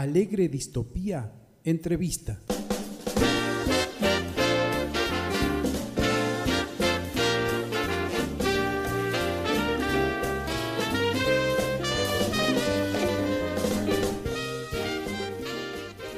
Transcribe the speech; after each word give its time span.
Alegre 0.00 0.48
Distopía, 0.48 1.30
entrevista. 1.62 2.40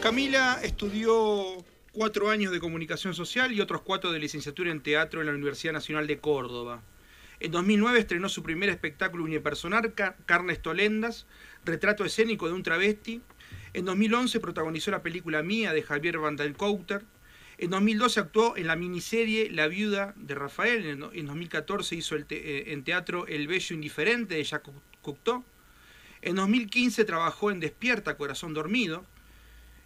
Camila 0.00 0.60
estudió 0.62 1.44
cuatro 1.90 2.30
años 2.30 2.52
de 2.52 2.60
comunicación 2.60 3.14
social 3.14 3.50
y 3.50 3.60
otros 3.60 3.82
cuatro 3.82 4.12
de 4.12 4.20
licenciatura 4.20 4.70
en 4.70 4.80
teatro 4.84 5.22
en 5.22 5.26
la 5.26 5.32
Universidad 5.32 5.72
Nacional 5.72 6.06
de 6.06 6.20
Córdoba. 6.20 6.84
En 7.40 7.50
2009 7.50 7.98
estrenó 7.98 8.28
su 8.28 8.44
primer 8.44 8.68
espectáculo 8.68 9.24
unipersonal, 9.24 9.92
Carnes 10.26 10.62
Tolendas, 10.62 11.26
retrato 11.64 12.04
escénico 12.04 12.46
de 12.46 12.54
un 12.54 12.62
travesti. 12.62 13.20
En 13.74 13.86
2011 13.86 14.38
protagonizó 14.40 14.90
la 14.90 15.02
película 15.02 15.42
Mía 15.42 15.72
de 15.72 15.82
Javier 15.82 16.18
Van. 16.18 16.36
En 17.58 17.70
2012 17.70 18.20
actuó 18.20 18.56
en 18.56 18.66
la 18.66 18.76
miniserie 18.76 19.50
La 19.50 19.66
viuda 19.66 20.12
de 20.16 20.34
Rafael. 20.34 20.84
En 20.84 21.26
2014 21.26 21.96
hizo 21.96 22.16
eh, 22.16 22.64
en 22.66 22.84
teatro 22.84 23.26
El 23.26 23.46
bello 23.46 23.74
indiferente 23.74 24.34
de 24.34 24.44
Jacques 24.44 24.74
Cocteau. 25.00 25.42
En 26.20 26.36
2015 26.36 27.04
trabajó 27.04 27.50
en 27.50 27.60
Despierta, 27.60 28.18
Corazón 28.18 28.52
Dormido. 28.52 29.06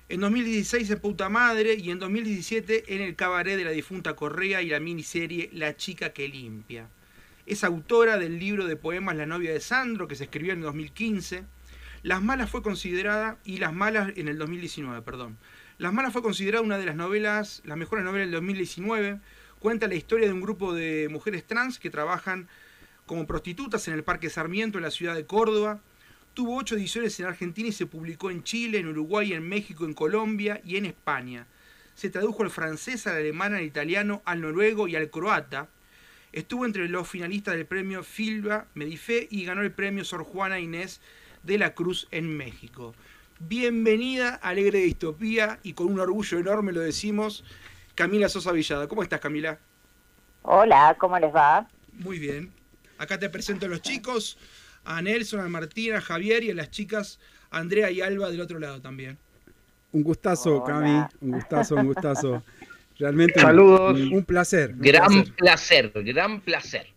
En 0.08 0.20
2016 0.20 0.90
en 0.90 1.00
Puta 1.00 1.28
Madre 1.28 1.74
y 1.74 1.90
en 1.90 2.00
2017 2.00 2.94
en 2.94 3.02
el 3.02 3.14
cabaret 3.14 3.56
de 3.56 3.64
la 3.64 3.70
difunta 3.70 4.16
Correa 4.16 4.62
y 4.62 4.68
la 4.68 4.80
miniserie 4.80 5.48
La 5.52 5.76
chica 5.76 6.12
que 6.12 6.26
limpia. 6.26 6.88
Es 7.44 7.62
autora 7.62 8.18
del 8.18 8.40
libro 8.40 8.66
de 8.66 8.74
poemas 8.74 9.16
La 9.16 9.26
novia 9.26 9.52
de 9.52 9.60
Sandro, 9.60 10.08
que 10.08 10.16
se 10.16 10.24
escribió 10.24 10.52
en 10.52 10.60
2015. 10.60 11.44
Las 12.06 12.22
Malas 12.22 12.48
fue 12.48 12.62
considerada, 12.62 13.36
y 13.42 13.56
Las 13.56 13.72
Malas 13.72 14.12
en 14.14 14.28
el 14.28 14.38
2019, 14.38 15.02
perdón. 15.02 15.38
Las 15.76 15.92
Malas 15.92 16.12
fue 16.12 16.22
considerada 16.22 16.62
una 16.62 16.78
de 16.78 16.86
las 16.86 16.94
novelas, 16.94 17.62
las 17.64 17.76
mejores 17.76 18.04
novelas 18.04 18.28
del 18.28 18.34
2019. 18.34 19.18
Cuenta 19.58 19.88
la 19.88 19.96
historia 19.96 20.28
de 20.28 20.32
un 20.32 20.40
grupo 20.40 20.72
de 20.72 21.08
mujeres 21.10 21.44
trans 21.44 21.80
que 21.80 21.90
trabajan 21.90 22.46
como 23.06 23.26
prostitutas 23.26 23.88
en 23.88 23.94
el 23.94 24.04
Parque 24.04 24.30
Sarmiento, 24.30 24.78
en 24.78 24.84
la 24.84 24.92
ciudad 24.92 25.16
de 25.16 25.26
Córdoba. 25.26 25.80
Tuvo 26.32 26.56
ocho 26.56 26.76
ediciones 26.76 27.18
en 27.18 27.26
Argentina 27.26 27.70
y 27.70 27.72
se 27.72 27.86
publicó 27.86 28.30
en 28.30 28.44
Chile, 28.44 28.78
en 28.78 28.86
Uruguay, 28.86 29.32
en 29.32 29.48
México, 29.48 29.84
en 29.84 29.92
Colombia 29.92 30.60
y 30.64 30.76
en 30.76 30.86
España. 30.86 31.48
Se 31.96 32.08
tradujo 32.08 32.44
al 32.44 32.50
francés, 32.50 33.08
al 33.08 33.16
alemán, 33.16 33.52
al 33.52 33.64
italiano, 33.64 34.22
al 34.26 34.42
noruego 34.42 34.86
y 34.86 34.94
al 34.94 35.10
croata. 35.10 35.70
Estuvo 36.32 36.66
entre 36.66 36.88
los 36.88 37.08
finalistas 37.08 37.56
del 37.56 37.66
premio 37.66 38.04
Filba 38.04 38.68
Medifé 38.74 39.26
y 39.28 39.44
ganó 39.44 39.62
el 39.62 39.72
premio 39.72 40.04
Sor 40.04 40.22
Juana 40.22 40.60
Inés 40.60 41.00
de 41.46 41.58
la 41.58 41.74
Cruz 41.74 42.08
en 42.10 42.36
México. 42.36 42.94
Bienvenida 43.38 44.40
a 44.42 44.48
Alegre 44.48 44.80
Distopía 44.80 45.60
y 45.62 45.74
con 45.74 45.86
un 45.86 46.00
orgullo 46.00 46.38
enorme 46.38 46.72
lo 46.72 46.80
decimos, 46.80 47.44
Camila 47.94 48.28
Sosa 48.28 48.50
Villada. 48.50 48.88
¿Cómo 48.88 49.02
estás, 49.02 49.20
Camila? 49.20 49.58
Hola, 50.42 50.96
¿cómo 50.98 51.18
les 51.18 51.34
va? 51.34 51.68
Muy 51.92 52.18
bien. 52.18 52.52
Acá 52.98 53.18
te 53.18 53.30
presento 53.30 53.66
a 53.66 53.68
los 53.68 53.80
chicos, 53.80 54.38
a 54.84 55.00
Nelson, 55.00 55.40
a 55.40 55.48
Martina, 55.48 55.98
a 55.98 56.00
Javier 56.00 56.42
y 56.42 56.50
a 56.50 56.54
las 56.54 56.70
chicas 56.70 57.20
Andrea 57.50 57.90
y 57.90 58.00
Alba 58.00 58.28
del 58.30 58.40
otro 58.40 58.58
lado 58.58 58.80
también. 58.80 59.16
Un 59.92 60.02
gustazo, 60.02 60.64
Cami, 60.64 61.06
un 61.20 61.30
gustazo, 61.30 61.76
un 61.76 61.86
gustazo. 61.86 62.42
Realmente 62.98 63.40
Saludos. 63.40 63.98
Un, 64.00 64.24
placer. 64.24 64.74
gran 64.76 65.24
placer. 65.36 65.92
gran 65.94 66.40
placer. 66.40 66.88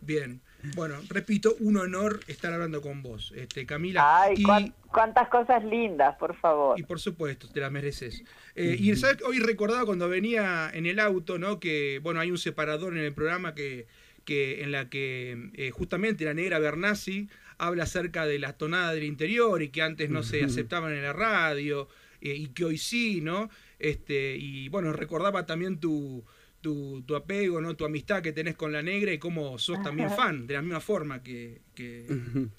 Bien. 0.00 0.40
Bueno, 0.74 0.96
repito, 1.08 1.56
un 1.60 1.76
honor 1.76 2.20
estar 2.26 2.52
hablando 2.52 2.82
con 2.82 3.02
vos, 3.02 3.32
este, 3.36 3.64
Camila. 3.66 4.22
Ay, 4.22 4.44
cuántas 4.90 5.28
cosas 5.28 5.64
lindas, 5.64 6.16
por 6.16 6.36
favor. 6.36 6.78
Y 6.78 6.82
por 6.82 7.00
supuesto, 7.00 7.48
te 7.48 7.60
las 7.60 7.72
mereces. 7.72 8.22
Eh, 8.54 8.76
y 8.78 8.94
¿sabes? 8.96 9.22
hoy 9.22 9.38
recordaba 9.38 9.86
cuando 9.86 10.08
venía 10.08 10.70
en 10.72 10.86
el 10.86 11.00
auto, 11.00 11.38
¿no? 11.38 11.60
Que, 11.60 12.00
bueno, 12.02 12.20
hay 12.20 12.30
un 12.30 12.38
separador 12.38 12.92
en 12.96 13.04
el 13.04 13.14
programa 13.14 13.54
que, 13.54 13.86
que 14.24 14.62
en 14.62 14.72
la 14.72 14.88
que 14.88 15.50
eh, 15.54 15.70
justamente 15.70 16.24
la 16.24 16.34
negra 16.34 16.58
Bernasi 16.58 17.28
habla 17.58 17.84
acerca 17.84 18.26
de 18.26 18.38
la 18.38 18.54
tonada 18.54 18.92
del 18.92 19.04
interior 19.04 19.62
y 19.62 19.68
que 19.68 19.82
antes 19.82 20.10
no 20.10 20.22
se 20.22 20.42
aceptaban 20.44 20.92
en 20.92 21.02
la 21.02 21.12
radio 21.12 21.88
eh, 22.20 22.34
y 22.34 22.48
que 22.48 22.64
hoy 22.64 22.78
sí, 22.78 23.20
¿no? 23.20 23.50
Este, 23.78 24.36
y 24.36 24.68
bueno, 24.68 24.92
recordaba 24.92 25.46
también 25.46 25.78
tu, 25.78 26.24
tu, 26.60 27.04
apego, 27.16 27.60
¿no? 27.60 27.74
tu 27.74 27.84
amistad 27.84 28.22
que 28.22 28.32
tenés 28.32 28.56
con 28.56 28.72
la 28.72 28.82
negra 28.82 29.12
y 29.12 29.18
cómo 29.18 29.58
sos 29.58 29.82
también 29.82 30.10
fan, 30.10 30.46
de 30.46 30.54
la 30.54 30.62
misma 30.62 30.80
forma 30.80 31.22
que, 31.22 31.62
que, 31.74 32.06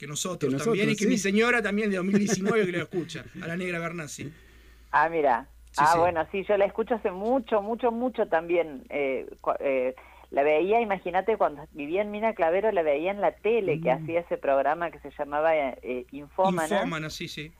nosotros, 0.07 0.63
también, 0.63 0.89
y 0.89 0.95
que 0.95 1.07
mi 1.07 1.17
señora 1.17 1.61
también 1.61 1.89
de 1.89 1.97
2019 1.97 2.65
que 2.65 2.71
lo 2.71 2.83
escucha, 2.83 3.23
a 3.41 3.47
la 3.47 3.55
negra 3.55 3.79
Bernasi. 3.79 4.31
Ah, 4.91 5.09
mira. 5.09 5.47
ah, 5.77 5.97
bueno, 5.97 6.25
sí, 6.31 6.43
yo 6.47 6.57
la 6.57 6.65
escucho 6.65 6.95
hace 6.95 7.11
mucho, 7.11 7.61
mucho, 7.61 7.91
mucho 7.91 8.27
también. 8.27 8.83
Eh, 8.89 9.27
eh, 9.59 9.95
la 10.31 10.43
veía, 10.43 10.81
imagínate, 10.81 11.37
cuando 11.37 11.65
vivía 11.73 12.01
en 12.01 12.11
Mina 12.11 12.33
Clavero, 12.33 12.71
la 12.71 12.83
veía 12.83 13.11
en 13.11 13.21
la 13.21 13.33
tele, 13.33 13.81
que 13.81 13.93
mm. 13.93 14.03
hacía 14.03 14.19
ese 14.21 14.37
programa 14.37 14.89
que 14.89 14.99
se 14.99 15.11
llamaba 15.11 15.53
eh, 15.55 16.05
Infómana. 16.11 16.75
Infómana, 16.75 17.09
sí, 17.09 17.27
sí. 17.27 17.51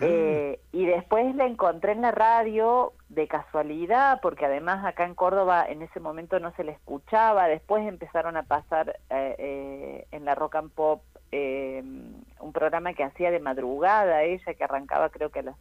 Eh, 0.00 0.60
y 0.72 0.86
después 0.86 1.34
la 1.34 1.46
encontré 1.46 1.92
en 1.92 2.02
la 2.02 2.12
radio 2.12 2.92
de 3.08 3.26
casualidad, 3.26 4.20
porque 4.20 4.46
además 4.46 4.84
acá 4.84 5.04
en 5.04 5.14
Córdoba 5.14 5.66
en 5.68 5.82
ese 5.82 5.98
momento 5.98 6.38
no 6.38 6.52
se 6.54 6.64
le 6.64 6.72
escuchaba. 6.72 7.48
Después 7.48 7.86
empezaron 7.86 8.36
a 8.36 8.44
pasar 8.44 9.00
eh, 9.10 9.34
eh, 9.38 10.06
en 10.12 10.24
la 10.24 10.34
Rock 10.34 10.56
and 10.56 10.70
Pop 10.70 11.02
un 11.30 12.52
programa 12.54 12.94
que 12.94 13.04
hacía 13.04 13.30
de 13.30 13.40
madrugada 13.40 14.22
ella, 14.22 14.54
que 14.54 14.64
arrancaba 14.64 15.10
creo 15.10 15.30
que 15.30 15.40
a 15.40 15.42
las 15.42 15.56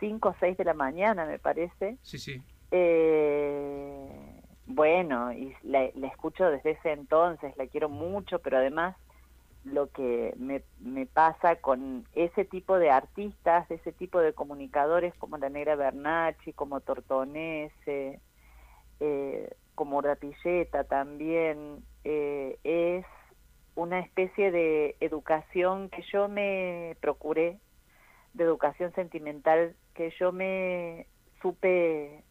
5 0.00 0.28
o 0.28 0.34
6 0.40 0.56
de 0.56 0.64
la 0.64 0.74
mañana, 0.74 1.26
me 1.26 1.38
parece. 1.38 1.96
Sí, 2.02 2.18
sí. 2.18 2.42
bueno, 4.66 5.32
y 5.32 5.54
la 5.62 5.90
escucho 6.08 6.50
desde 6.50 6.72
ese 6.72 6.92
entonces, 6.92 7.56
la 7.56 7.68
quiero 7.68 7.88
mucho, 7.88 8.40
pero 8.40 8.56
además 8.56 8.96
lo 9.64 9.90
que 9.90 10.34
me, 10.36 10.62
me, 10.78 11.06
pasa 11.06 11.56
con 11.56 12.06
ese 12.14 12.44
tipo 12.44 12.78
de 12.78 12.90
artistas, 12.90 13.70
ese 13.70 13.92
tipo 13.92 14.20
de 14.20 14.34
comunicadores 14.34 15.14
como 15.14 15.38
la 15.38 15.48
Negra 15.48 15.74
Bernacci, 15.74 16.52
como 16.52 16.80
Tortonese, 16.80 18.20
eh, 19.00 19.54
como 19.74 20.00
Rapilleta 20.00 20.84
también, 20.84 21.82
eh, 22.04 22.58
es 22.62 23.06
una 23.74 24.00
especie 24.00 24.50
de 24.50 24.96
educación 25.00 25.88
que 25.88 26.02
yo 26.12 26.28
me 26.28 26.96
procuré, 27.00 27.58
de 28.34 28.44
educación 28.44 28.92
sentimental 28.94 29.74
que 29.94 30.12
yo 30.18 30.32
me 30.32 31.06
supe 31.40 32.22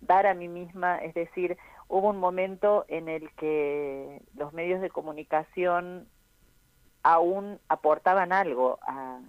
dar 0.00 0.26
a 0.26 0.34
mí 0.34 0.48
misma, 0.48 0.98
es 0.98 1.14
decir, 1.14 1.58
hubo 1.88 2.10
un 2.10 2.18
momento 2.18 2.84
en 2.88 3.08
el 3.08 3.30
que 3.32 4.22
los 4.34 4.52
medios 4.52 4.80
de 4.80 4.90
comunicación 4.90 6.08
aún 7.02 7.58
aportaban 7.68 8.32
algo 8.32 8.78
a, 8.82 9.20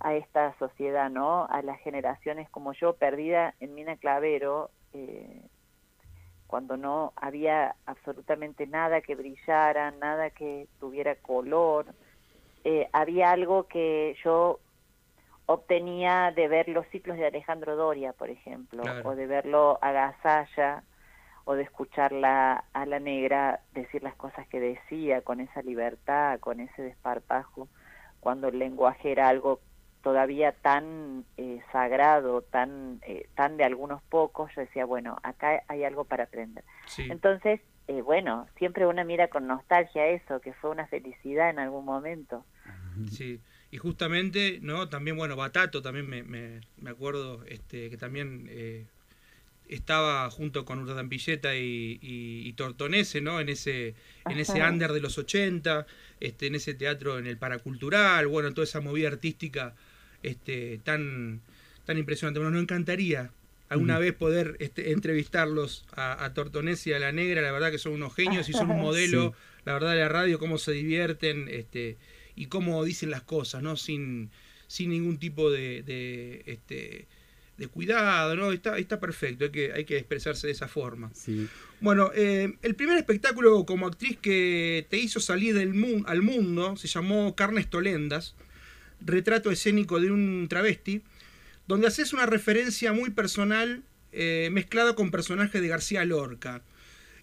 a 0.00 0.14
esta 0.14 0.56
sociedad, 0.58 1.10
¿no? 1.10 1.46
A 1.46 1.62
las 1.62 1.78
generaciones 1.80 2.48
como 2.50 2.72
yo, 2.72 2.96
perdida 2.96 3.54
en 3.60 3.74
Mina 3.74 3.96
Clavero, 3.96 4.70
eh, 4.92 5.42
cuando 6.46 6.76
no 6.76 7.12
había 7.14 7.76
absolutamente 7.86 8.66
nada 8.66 9.00
que 9.00 9.14
brillara, 9.14 9.92
nada 9.92 10.30
que 10.30 10.66
tuviera 10.80 11.14
color. 11.14 11.86
Eh, 12.64 12.88
había 12.92 13.30
algo 13.30 13.68
que 13.68 14.16
yo 14.24 14.58
obtenía 15.46 16.32
de 16.34 16.48
ver 16.48 16.68
los 16.68 16.86
ciclos 16.88 17.16
de 17.16 17.26
Alejandro 17.26 17.76
Doria, 17.76 18.12
por 18.12 18.30
ejemplo, 18.30 18.82
o 19.04 19.14
de 19.14 19.26
verlo 19.26 19.78
a 19.80 19.92
Gasalla, 19.92 20.82
o 21.50 21.56
de 21.56 21.64
escucharla 21.64 22.62
a 22.72 22.86
la 22.86 23.00
negra 23.00 23.58
decir 23.74 24.04
las 24.04 24.14
cosas 24.14 24.46
que 24.46 24.60
decía 24.60 25.22
con 25.22 25.40
esa 25.40 25.62
libertad, 25.62 26.38
con 26.38 26.60
ese 26.60 26.80
desparpajo, 26.80 27.68
cuando 28.20 28.46
el 28.46 28.60
lenguaje 28.60 29.10
era 29.10 29.26
algo 29.26 29.60
todavía 30.00 30.52
tan 30.52 31.24
eh, 31.38 31.60
sagrado, 31.72 32.42
tan, 32.42 33.00
eh, 33.04 33.28
tan 33.34 33.56
de 33.56 33.64
algunos 33.64 34.00
pocos, 34.00 34.52
yo 34.54 34.60
decía, 34.60 34.84
bueno, 34.84 35.18
acá 35.24 35.64
hay 35.66 35.82
algo 35.82 36.04
para 36.04 36.22
aprender. 36.22 36.62
Entonces, 36.98 37.60
eh, 37.88 38.00
bueno, 38.00 38.46
siempre 38.56 38.86
una 38.86 39.02
mira 39.02 39.26
con 39.26 39.48
nostalgia 39.48 40.06
eso, 40.06 40.40
que 40.40 40.52
fue 40.52 40.70
una 40.70 40.86
felicidad 40.86 41.50
en 41.50 41.58
algún 41.58 41.84
momento. 41.84 42.44
Sí, 43.10 43.40
y 43.72 43.76
justamente, 43.78 44.60
¿no? 44.62 44.88
También, 44.88 45.16
bueno, 45.16 45.34
Batato, 45.34 45.82
también 45.82 46.08
me, 46.08 46.22
me, 46.22 46.60
me 46.76 46.90
acuerdo 46.90 47.44
este, 47.46 47.90
que 47.90 47.96
también 47.96 48.46
estaba 49.70 50.28
junto 50.30 50.64
con 50.64 50.80
Urdan 50.80 51.08
Pilleta 51.08 51.56
y, 51.56 51.98
y, 52.02 52.52
Tortonese, 52.54 53.20
¿no? 53.20 53.40
En 53.40 53.48
ese, 53.48 53.94
en 54.28 54.38
ese 54.38 54.62
under 54.62 54.92
de 54.92 55.00
los 55.00 55.16
80, 55.16 55.86
este, 56.18 56.48
en 56.48 56.56
ese 56.56 56.74
teatro, 56.74 57.18
en 57.18 57.26
el 57.26 57.38
paracultural, 57.38 58.26
bueno, 58.26 58.52
toda 58.52 58.64
esa 58.64 58.80
movida 58.80 59.08
artística 59.08 59.74
este, 60.22 60.80
tan, 60.82 61.40
tan 61.84 61.98
impresionante. 61.98 62.40
Bueno, 62.40 62.52
nos 62.52 62.62
encantaría 62.62 63.30
alguna 63.68 63.98
vez 63.98 64.12
poder 64.12 64.56
este, 64.58 64.90
entrevistarlos 64.90 65.86
a, 65.92 66.24
a, 66.24 66.34
Tortonese 66.34 66.90
y 66.90 66.92
a 66.94 66.98
La 66.98 67.12
Negra, 67.12 67.40
la 67.40 67.52
verdad 67.52 67.70
que 67.70 67.78
son 67.78 67.92
unos 67.92 68.14
genios 68.14 68.48
y 68.48 68.52
son 68.52 68.70
un 68.70 68.80
modelo, 68.82 69.34
la 69.64 69.72
verdad, 69.72 69.92
de 69.92 70.00
la 70.00 70.08
radio, 70.08 70.40
cómo 70.40 70.58
se 70.58 70.72
divierten 70.72 71.46
este, 71.48 71.96
y 72.34 72.46
cómo 72.46 72.84
dicen 72.84 73.10
las 73.10 73.22
cosas, 73.22 73.62
¿no? 73.62 73.76
Sin 73.76 74.30
sin 74.70 74.90
ningún 74.90 75.18
tipo 75.18 75.50
de, 75.50 75.82
de, 75.82 76.44
este, 76.46 77.08
de 77.60 77.68
cuidado, 77.68 78.34
¿no? 78.36 78.50
Está, 78.52 78.78
está 78.78 78.98
perfecto, 78.98 79.44
hay 79.44 79.50
que, 79.50 79.72
hay 79.72 79.84
que 79.84 79.98
expresarse 79.98 80.46
de 80.46 80.52
esa 80.54 80.66
forma. 80.66 81.10
Sí. 81.14 81.46
Bueno, 81.80 82.10
eh, 82.14 82.54
el 82.62 82.74
primer 82.74 82.96
espectáculo 82.96 83.64
como 83.66 83.86
actriz 83.86 84.16
que 84.18 84.86
te 84.88 84.96
hizo 84.96 85.20
salir 85.20 85.54
del 85.54 85.74
mu- 85.74 86.02
al 86.06 86.22
mundo 86.22 86.76
se 86.76 86.88
llamó 86.88 87.36
Carnes 87.36 87.68
Tolendas, 87.68 88.34
retrato 89.04 89.50
escénico 89.50 90.00
de 90.00 90.10
un 90.10 90.46
travesti, 90.48 91.02
donde 91.68 91.86
haces 91.86 92.12
una 92.14 92.24
referencia 92.26 92.92
muy 92.94 93.10
personal 93.10 93.82
eh, 94.12 94.48
mezclada 94.50 94.94
con 94.96 95.10
personajes 95.10 95.60
de 95.60 95.68
García 95.68 96.04
Lorca. 96.04 96.62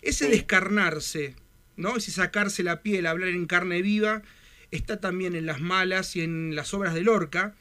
Ese 0.03 0.25
Sí. 0.25 0.31
descarnarse, 0.31 1.35
¿no? 1.75 1.97
Ese 1.97 2.11
sacarse 2.11 2.61
la 2.63 2.81
piel, 2.83 3.07
hablar 3.07 3.29
en 3.29 3.47
carne 3.47 3.81
viva, 3.81 4.21
está 4.69 4.99
también 5.01 5.35
en 5.35 5.47
las 5.47 5.59
malas 5.61 6.15
y 6.15 6.21
en 6.21 6.55
las 6.55 6.73
obras 6.75 6.93
de 6.93 7.01
Lorca. 7.01 7.55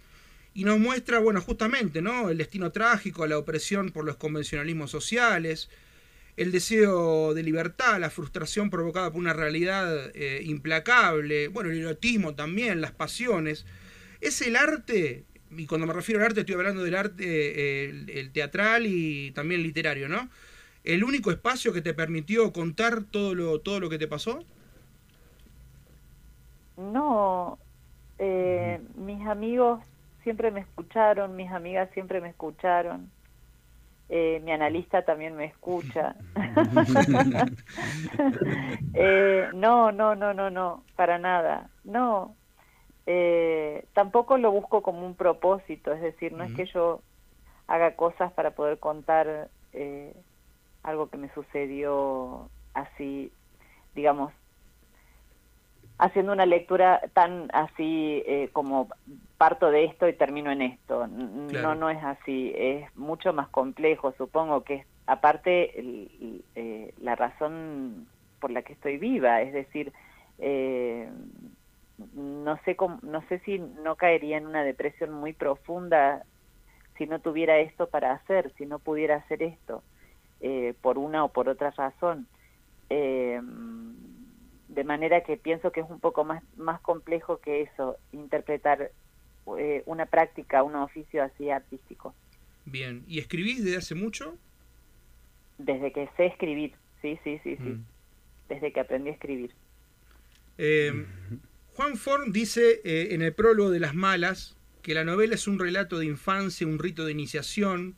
Y 0.57 0.65
nos 0.65 0.79
muestra, 0.79 1.19
bueno, 1.19 1.43
justamente, 1.43 2.01
¿no? 2.01 2.31
El 2.31 2.39
destino 2.39 2.73
trágico, 2.73 3.27
la 3.27 3.37
opresión 3.37 3.91
por 3.91 4.07
los 4.07 4.17
convencionalismos 4.17 4.91
sociales, 4.91 5.69
el 6.39 6.51
deseo 6.51 7.35
de 7.35 7.43
libertad, 7.43 8.01
la 8.01 8.09
frustración 8.09 8.71
provocada 8.71 9.11
por 9.11 9.21
una 9.21 9.35
realidad 9.35 10.11
eh, 10.15 10.41
implacable, 10.45 11.49
bueno, 11.49 11.71
el 11.71 11.81
erotismo 11.81 12.35
también, 12.35 12.81
las 12.81 12.93
pasiones. 12.93 13.67
Es 14.23 14.41
el 14.41 14.57
arte, 14.57 15.27
y 15.51 15.67
cuando 15.67 15.87
me 15.87 15.93
refiero 15.93 16.23
al 16.23 16.29
arte 16.29 16.41
estoy 16.41 16.55
hablando 16.55 16.83
del 16.83 16.95
arte 16.95 17.25
eh, 17.27 17.91
el, 17.91 18.09
el 18.09 18.33
teatral 18.33 18.87
y 18.87 19.33
también 19.33 19.63
literario, 19.63 20.09
¿no? 20.09 20.31
El 20.85 21.05
único 21.05 21.31
espacio 21.31 21.71
que 21.75 21.83
te 21.83 21.93
permitió 21.93 22.51
contar 22.55 23.05
todo 23.05 23.35
lo, 23.35 23.61
todo 23.61 23.79
lo 23.79 23.91
que 23.91 23.99
te 23.99 24.09
pasó. 24.09 24.43
No, 26.79 27.59
eh, 28.19 28.81
mis 28.95 29.27
amigos 29.27 29.85
siempre 30.27 30.51
me 30.51 30.59
escucharon, 30.59 31.37
mis 31.37 31.53
amigas 31.53 31.89
siempre 31.95 32.21
me 32.21 32.31
escucharon, 32.31 33.13
eh, 34.09 34.41
mi 34.43 34.51
analista 34.51 35.05
también 35.05 35.37
me 35.37 35.45
escucha. 35.45 36.17
Eh, 38.99 39.51
no, 39.53 39.93
no, 39.93 40.15
no, 40.15 40.33
no, 40.33 40.49
no, 40.49 40.83
para 40.97 41.19
nada, 41.19 41.69
no. 41.85 42.35
Eh, 43.05 43.85
tampoco 43.93 44.39
lo 44.39 44.51
busco 44.51 44.83
como 44.83 45.05
un 45.07 45.15
propósito, 45.15 45.93
es 45.93 46.01
decir, 46.01 46.33
no 46.33 46.45
es 46.45 46.53
que 46.53 46.65
yo 46.67 47.03
haga 47.67 47.95
cosas 47.95 48.33
para 48.33 48.53
poder 48.53 48.79
contar 48.79 49.51
eh, 49.73 50.15
algo 50.83 51.11
que 51.11 51.19
me 51.19 51.29
sucedió 51.35 52.49
así, 52.73 53.31
digamos, 53.95 54.33
haciendo 55.99 56.33
una 56.33 56.47
lectura 56.47 57.01
tan 57.15 57.49
así 57.53 58.23
eh, 58.27 58.51
como 58.53 58.89
parto 59.39 59.71
de 59.71 59.85
esto 59.85 60.09
y 60.09 60.13
termino 60.15 60.51
en 60.51 60.63
esto. 60.63 61.07
Claro. 61.49 61.69
No, 61.69 61.75
no 61.75 61.91
es 61.91 62.03
así, 62.05 62.53
es 62.57 62.95
mucho 62.97 63.33
más 63.33 63.49
complejo, 63.49 64.13
supongo 64.19 64.63
que 64.63 64.75
es 64.75 64.87
aparte 65.07 65.79
el- 65.79 66.11
el, 66.21 66.45
eh, 66.55 66.95
la 66.99 67.15
razón 67.17 68.09
por 68.41 68.51
la 68.51 68.63
que 68.63 68.75
estoy 68.75 68.99
viva, 68.99 69.41
es 69.43 69.53
decir, 69.53 69.93
eh, 70.39 71.09
no 72.13 72.59
sé 72.65 72.77
cómo, 72.77 72.99
no 73.03 73.27
sé 73.29 73.39
si 73.41 73.59
no 73.59 73.97
caería 73.97 74.37
en 74.37 74.47
una 74.47 74.65
depresión 74.65 75.13
muy 75.13 75.33
profunda 75.33 76.25
si 76.99 77.07
no 77.07 77.21
tuviera 77.21 77.59
esto 77.59 77.89
para 77.89 78.13
hacer, 78.13 78.53
si 78.57 78.67
no 78.67 78.79
pudiera 78.79 79.17
hacer 79.17 79.43
esto, 79.43 79.85
eh, 80.41 80.75
por 80.81 80.99
una 80.99 81.25
o 81.25 81.33
por 81.33 81.49
otra 81.49 81.71
razón. 81.71 82.29
Eh, 82.89 83.41
de 84.77 84.85
manera 84.85 85.23
que 85.23 85.39
pienso 85.39 85.73
que 85.73 85.81
es 85.81 85.87
un 85.89 86.01
poco 86.01 86.23
más, 86.23 86.45
más 86.57 86.81
complejo 86.83 87.39
que 87.41 87.63
eso, 87.63 87.97
interpretar 88.13 88.93
eh, 89.59 89.83
una 89.87 90.05
práctica, 90.05 90.63
un 90.63 90.75
oficio 90.77 91.25
así 91.25 91.49
artístico. 91.51 92.15
Bien, 92.67 93.03
¿y 93.09 93.19
escribís 93.19 93.65
desde 93.65 93.79
hace 93.79 93.95
mucho? 93.95 94.37
Desde 95.57 95.93
que 95.93 96.11
sé 96.19 96.27
escribir, 96.27 96.75
sí, 97.01 97.19
sí, 97.25 97.41
sí, 97.43 97.57
sí, 97.57 97.63
Mm. 97.71 97.85
desde 98.51 98.73
que 98.73 98.81
aprendí 98.81 99.09
a 99.09 99.15
escribir. 99.15 99.51
Eh, 100.59 101.07
Juan 101.75 101.97
Forn 101.97 102.31
dice 102.33 102.83
eh, 102.85 103.15
en 103.15 103.23
el 103.23 103.33
prólogo 103.33 103.71
de 103.71 103.81
Las 103.81 103.95
Malas 103.95 104.57
que 104.83 104.93
la 104.93 105.05
novela 105.05 105.35
es 105.35 105.49
un 105.49 105.59
relato 105.59 105.99
de 105.99 106.07
infancia, 106.07 106.67
un 106.67 106.79
rito 106.79 107.07
de 107.07 107.13
iniciación, 107.13 107.97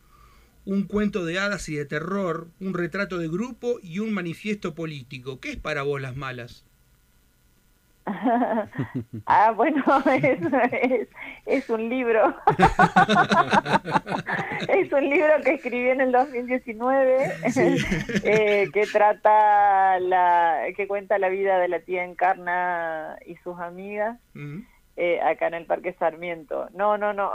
un 0.64 0.84
cuento 0.84 1.25
de 1.25 1.40
hadas 1.40 1.69
y 1.69 1.75
de 1.75 1.86
terror, 1.86 2.48
un 2.60 2.75
retrato 2.75 3.19
de 3.19 3.26
grupo 3.26 3.80
y 3.82 3.98
un 3.98 4.12
manifiesto 4.12 4.75
político. 4.76 5.40
¿Qué 5.40 5.50
es 5.50 5.56
para 5.56 5.82
vos 5.82 6.00
Las 6.00 6.14
Malas? 6.14 6.64
ah, 9.26 9.52
bueno, 9.52 9.82
es, 10.22 10.40
es, 10.72 11.08
es 11.46 11.70
un 11.70 11.88
libro. 11.88 12.34
es 14.69 14.93
un 14.93 15.08
libro 15.08 15.32
que 15.44 15.55
escribí 15.55 15.90
en 15.90 16.00
el 16.00 16.12
2019 16.12 17.32
eh, 18.25 18.69
que 18.72 18.87
trata 18.87 19.99
la 20.00 20.64
que 20.76 20.87
cuenta 20.87 21.19
la 21.19 21.28
vida 21.28 21.58
de 21.58 21.69
la 21.69 21.81
tía 21.81 22.05
Encarna 22.05 23.16
y 23.26 23.37
sus 23.37 23.58
amigas 23.58 24.19
Mm, 24.34 24.61
eh, 24.96 25.20
acá 25.20 25.49
en 25.49 25.54
el 25.54 25.66
Parque 25.66 25.94
Sarmiento. 25.99 26.69
No, 26.75 26.99
no, 26.99 27.12
no. 27.12 27.32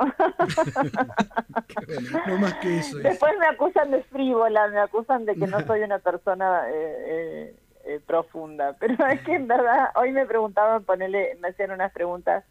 bueno, 1.88 2.20
no 2.28 2.38
más 2.38 2.54
que 2.56 2.80
eso. 2.80 2.98
es. 2.98 3.04
Después 3.04 3.34
me 3.40 3.48
acusan 3.48 3.92
de 3.92 4.04
frívola, 4.04 4.68
me 4.68 4.80
acusan 4.80 5.26
de 5.26 5.36
que 5.36 5.48
no 5.48 5.62
soy 5.62 5.82
una 5.82 6.00
persona 6.00 6.64
eh, 6.70 7.56
eh, 7.86 8.00
profunda, 8.06 8.74
pero 8.80 9.06
es 9.08 9.22
que 9.22 9.36
en 9.36 9.48
verdad 9.48 9.90
hoy 9.96 10.12
me 10.12 10.26
preguntaban, 10.26 10.84
ponerle, 10.84 11.38
me 11.42 11.50
hacían 11.50 11.72
unas 11.72 11.92
preguntas 11.92 12.44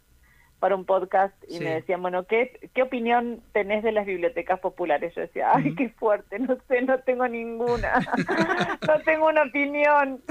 para 0.59 0.75
un 0.75 0.85
podcast 0.85 1.35
y 1.49 1.57
Sí. 1.57 1.63
me 1.63 1.71
decían, 1.71 2.01
bueno, 2.01 2.23
¿qué, 2.25 2.69
¿qué 2.73 2.83
opinión 2.83 3.41
tenés 3.51 3.83
de 3.83 3.91
las 3.91 4.05
bibliotecas 4.05 4.61
populares? 4.61 5.13
Yo 5.13 5.21
decía, 5.21 5.51
ay, 5.53 5.75
qué 5.75 5.89
fuerte, 5.89 6.39
no 6.39 6.55
sé, 6.69 6.81
no 6.83 6.99
tengo 6.99 7.27
ninguna, 7.27 7.99
no 8.87 8.99
tengo 9.01 9.27
una 9.27 9.43
opinión. 9.43 10.21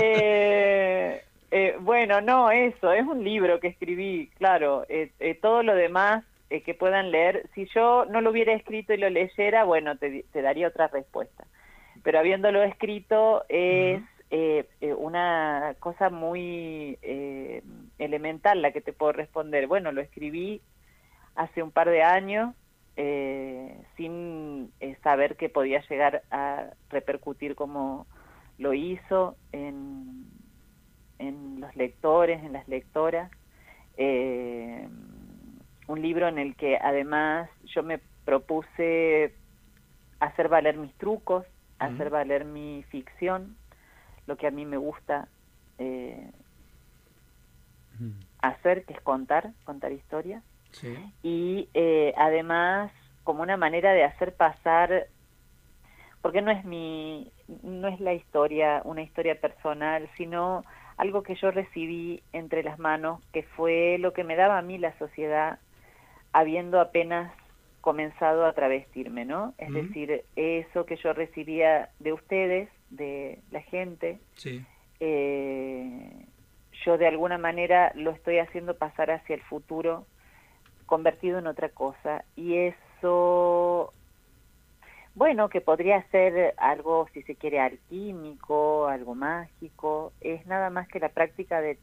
Eh, 0.00 1.22
eh, 1.50 1.76
bueno, 1.80 2.22
no, 2.22 2.50
eso, 2.50 2.90
es 2.92 3.04
un 3.06 3.22
libro 3.22 3.60
que 3.60 3.68
escribí, 3.68 4.30
claro, 4.38 4.86
eh, 4.88 5.10
eh, 5.20 5.34
todo 5.34 5.62
lo 5.62 5.74
demás 5.74 6.24
eh, 6.48 6.62
que 6.62 6.72
puedan 6.72 7.10
leer, 7.10 7.46
si 7.54 7.66
yo 7.74 8.06
no 8.06 8.22
lo 8.22 8.30
hubiera 8.30 8.54
escrito 8.54 8.94
y 8.94 8.96
lo 8.96 9.10
leyera, 9.10 9.64
bueno, 9.64 9.96
te, 9.98 10.24
te 10.32 10.40
daría 10.40 10.68
otra 10.68 10.88
respuesta. 10.88 11.44
Pero 12.02 12.18
habiéndolo 12.18 12.62
escrito 12.62 13.44
es. 13.50 14.00
Eh, 14.32 14.66
eh, 14.80 14.94
una 14.94 15.76
cosa 15.78 16.08
muy 16.08 16.98
eh, 17.02 17.62
elemental 17.98 18.62
la 18.62 18.72
que 18.72 18.80
te 18.80 18.94
puedo 18.94 19.12
responder. 19.12 19.66
Bueno, 19.66 19.92
lo 19.92 20.00
escribí 20.00 20.62
hace 21.34 21.62
un 21.62 21.70
par 21.70 21.90
de 21.90 22.02
años 22.02 22.54
eh, 22.96 23.76
sin 23.98 24.72
eh, 24.80 24.96
saber 25.02 25.36
que 25.36 25.50
podía 25.50 25.82
llegar 25.86 26.22
a 26.30 26.70
repercutir 26.88 27.54
como 27.54 28.06
lo 28.56 28.72
hizo 28.72 29.36
en, 29.52 30.24
en 31.18 31.60
los 31.60 31.76
lectores, 31.76 32.42
en 32.42 32.54
las 32.54 32.66
lectoras. 32.68 33.30
Eh, 33.98 34.88
un 35.88 36.00
libro 36.00 36.26
en 36.28 36.38
el 36.38 36.56
que 36.56 36.78
además 36.78 37.50
yo 37.64 37.82
me 37.82 38.00
propuse 38.24 39.34
hacer 40.20 40.48
valer 40.48 40.78
mis 40.78 40.94
trucos, 40.94 41.44
hacer 41.78 42.08
valer 42.08 42.46
mi 42.46 42.82
ficción, 42.88 43.56
lo 44.26 44.36
que 44.36 44.46
a 44.46 44.50
mí 44.50 44.64
me 44.66 44.76
gusta 44.76 45.28
eh, 45.78 46.30
hacer, 48.40 48.84
que 48.84 48.94
es 48.94 49.00
contar, 49.02 49.52
contar 49.64 49.92
historias 49.92 50.42
Sí. 50.72 51.14
y 51.22 51.70
eh, 51.74 52.14
además 52.16 52.92
como 53.24 53.42
una 53.42 53.56
manera 53.56 53.92
de 53.92 54.04
hacer 54.04 54.36
pasar 54.36 55.08
porque 56.20 56.42
no 56.42 56.50
es 56.50 56.64
mi 56.64 57.32
no 57.62 57.88
es 57.88 58.00
la 58.00 58.14
historia 58.14 58.82
una 58.84 59.02
historia 59.02 59.40
personal 59.40 60.08
sino 60.16 60.64
algo 60.96 61.22
que 61.22 61.34
yo 61.36 61.50
recibí 61.50 62.22
entre 62.32 62.62
las 62.62 62.78
manos 62.78 63.20
que 63.32 63.42
fue 63.42 63.98
lo 63.98 64.12
que 64.12 64.24
me 64.24 64.36
daba 64.36 64.58
a 64.58 64.62
mí 64.62 64.78
la 64.78 64.96
sociedad 64.98 65.58
habiendo 66.32 66.80
apenas 66.80 67.32
comenzado 67.80 68.46
a 68.46 68.54
travestirme 68.54 69.24
no 69.24 69.54
es 69.58 69.68
Ujú. 69.70 69.78
decir 69.78 70.24
eso 70.36 70.86
que 70.86 70.96
yo 70.96 71.12
recibía 71.12 71.90
de 71.98 72.12
ustedes 72.12 72.70
de 72.92 73.38
la 73.50 73.60
gente. 73.62 74.20
Sí. 74.36 74.64
eh, 75.00 76.26
yo 76.84 76.98
de 76.98 77.06
alguna 77.06 77.38
manera 77.38 77.92
lo 77.94 78.10
estoy 78.10 78.38
haciendo 78.38 78.76
pasar 78.76 79.10
hacia 79.10 79.34
el 79.34 79.42
futuro 79.42 80.06
convertido 80.86 81.38
en 81.38 81.46
otra 81.46 81.68
cosa. 81.70 82.24
Y 82.36 82.56
eso 82.56 83.92
bueno 85.14 85.48
que 85.48 85.60
podría 85.60 86.02
ser 86.10 86.54
algo 86.56 87.06
si 87.12 87.22
se 87.22 87.36
quiere 87.36 87.60
alquímico 87.60 88.86
algo 88.86 89.14
mágico. 89.14 90.12
Es 90.20 90.46
nada 90.46 90.70
más 90.70 90.88
que 90.88 91.00
la 91.00 91.08
práctica 91.08 91.60
de 91.60 91.78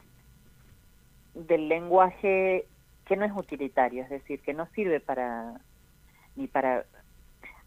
del 1.34 1.70
lenguaje 1.70 2.66
que 3.06 3.16
no 3.16 3.24
es 3.24 3.32
utilitario 3.36 4.04
es 4.04 4.10
decir 4.10 4.42
que 4.42 4.54
no 4.54 4.68
sirve 4.74 5.00
para 5.00 5.62
ni 6.36 6.48
para 6.48 6.86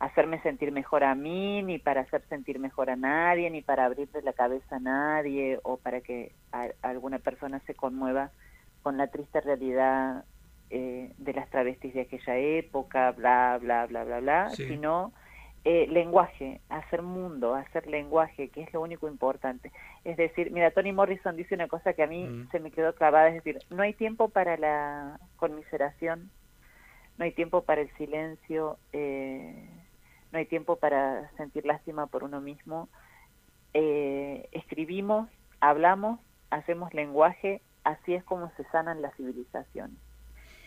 hacerme 0.03 0.41
sentir 0.43 0.73
mejor 0.73 1.05
a 1.05 1.15
mí, 1.15 1.63
ni 1.63 1.79
para 1.79 2.01
hacer 2.01 2.23
sentir 2.29 2.59
mejor 2.59 2.91
a 2.91 2.97
nadie, 2.97 3.49
ni 3.51 3.63
para 3.63 3.85
abrirle 3.85 4.21
la 4.23 4.33
cabeza 4.33 4.77
a 4.77 4.81
nadie, 4.81 5.61
o 5.63 5.77
para 5.77 6.01
que 6.01 6.33
a- 6.51 6.73
alguna 6.83 7.21
persona 7.21 7.61
se 7.67 7.75
conmueva 7.77 8.33
con 8.83 8.97
la 8.97 9.07
triste 9.07 9.41
realidad 9.41 10.25
eh, 10.71 11.13
de 11.19 11.33
las 11.35 11.49
travestis 11.51 11.95
de 11.95 12.01
aquella 12.01 12.37
época, 12.37 13.13
bla, 13.13 13.59
bla, 13.61 13.87
bla, 13.87 14.03
bla, 14.03 14.19
bla, 14.21 14.51
sino 14.51 15.13
eh, 15.65 15.87
lenguaje, 15.89 16.61
hacer 16.69 17.03
mundo, 17.03 17.55
hacer 17.55 17.87
lenguaje, 17.87 18.49
que 18.49 18.63
es 18.63 18.73
lo 18.73 18.81
único 18.81 19.07
importante. 19.07 19.71
Es 20.03 20.17
decir, 20.17 20.51
mira, 20.51 20.73
Tony 20.73 20.91
Morrison 20.93 21.37
dice 21.37 21.55
una 21.55 21.69
cosa 21.69 21.93
que 21.93 22.03
a 22.03 22.09
mí 22.09 22.25
mm. 22.25 22.51
se 22.51 22.59
me 22.59 22.73
quedó 22.73 22.93
clavada, 22.97 23.29
es 23.29 23.35
decir, 23.35 23.61
no 23.71 23.83
hay 23.85 23.93
tiempo 23.93 24.31
para 24.31 24.57
la 24.57 25.21
conmiseración, 25.37 26.31
no 27.19 27.25
hay 27.25 27.31
tiempo 27.33 27.63
para 27.63 27.83
el 27.83 27.91
silencio, 27.99 28.79
eh, 28.93 29.69
no 30.33 30.39
hay 30.39 30.47
tiempo 30.47 30.77
para 30.77 31.31
sentir 31.37 31.65
lástima 31.67 32.07
por 32.07 32.25
uno 32.25 32.41
mismo. 32.41 32.89
Eh, 33.75 34.49
escribimos, 34.53 35.29
hablamos, 35.61 36.21
hacemos 36.51 36.93
lenguaje, 36.95 37.61
así 37.85 38.15
es 38.15 38.25
como 38.25 38.51
se 38.57 38.65
sanan 38.73 39.03
las 39.03 39.15
civilizaciones. 39.17 39.97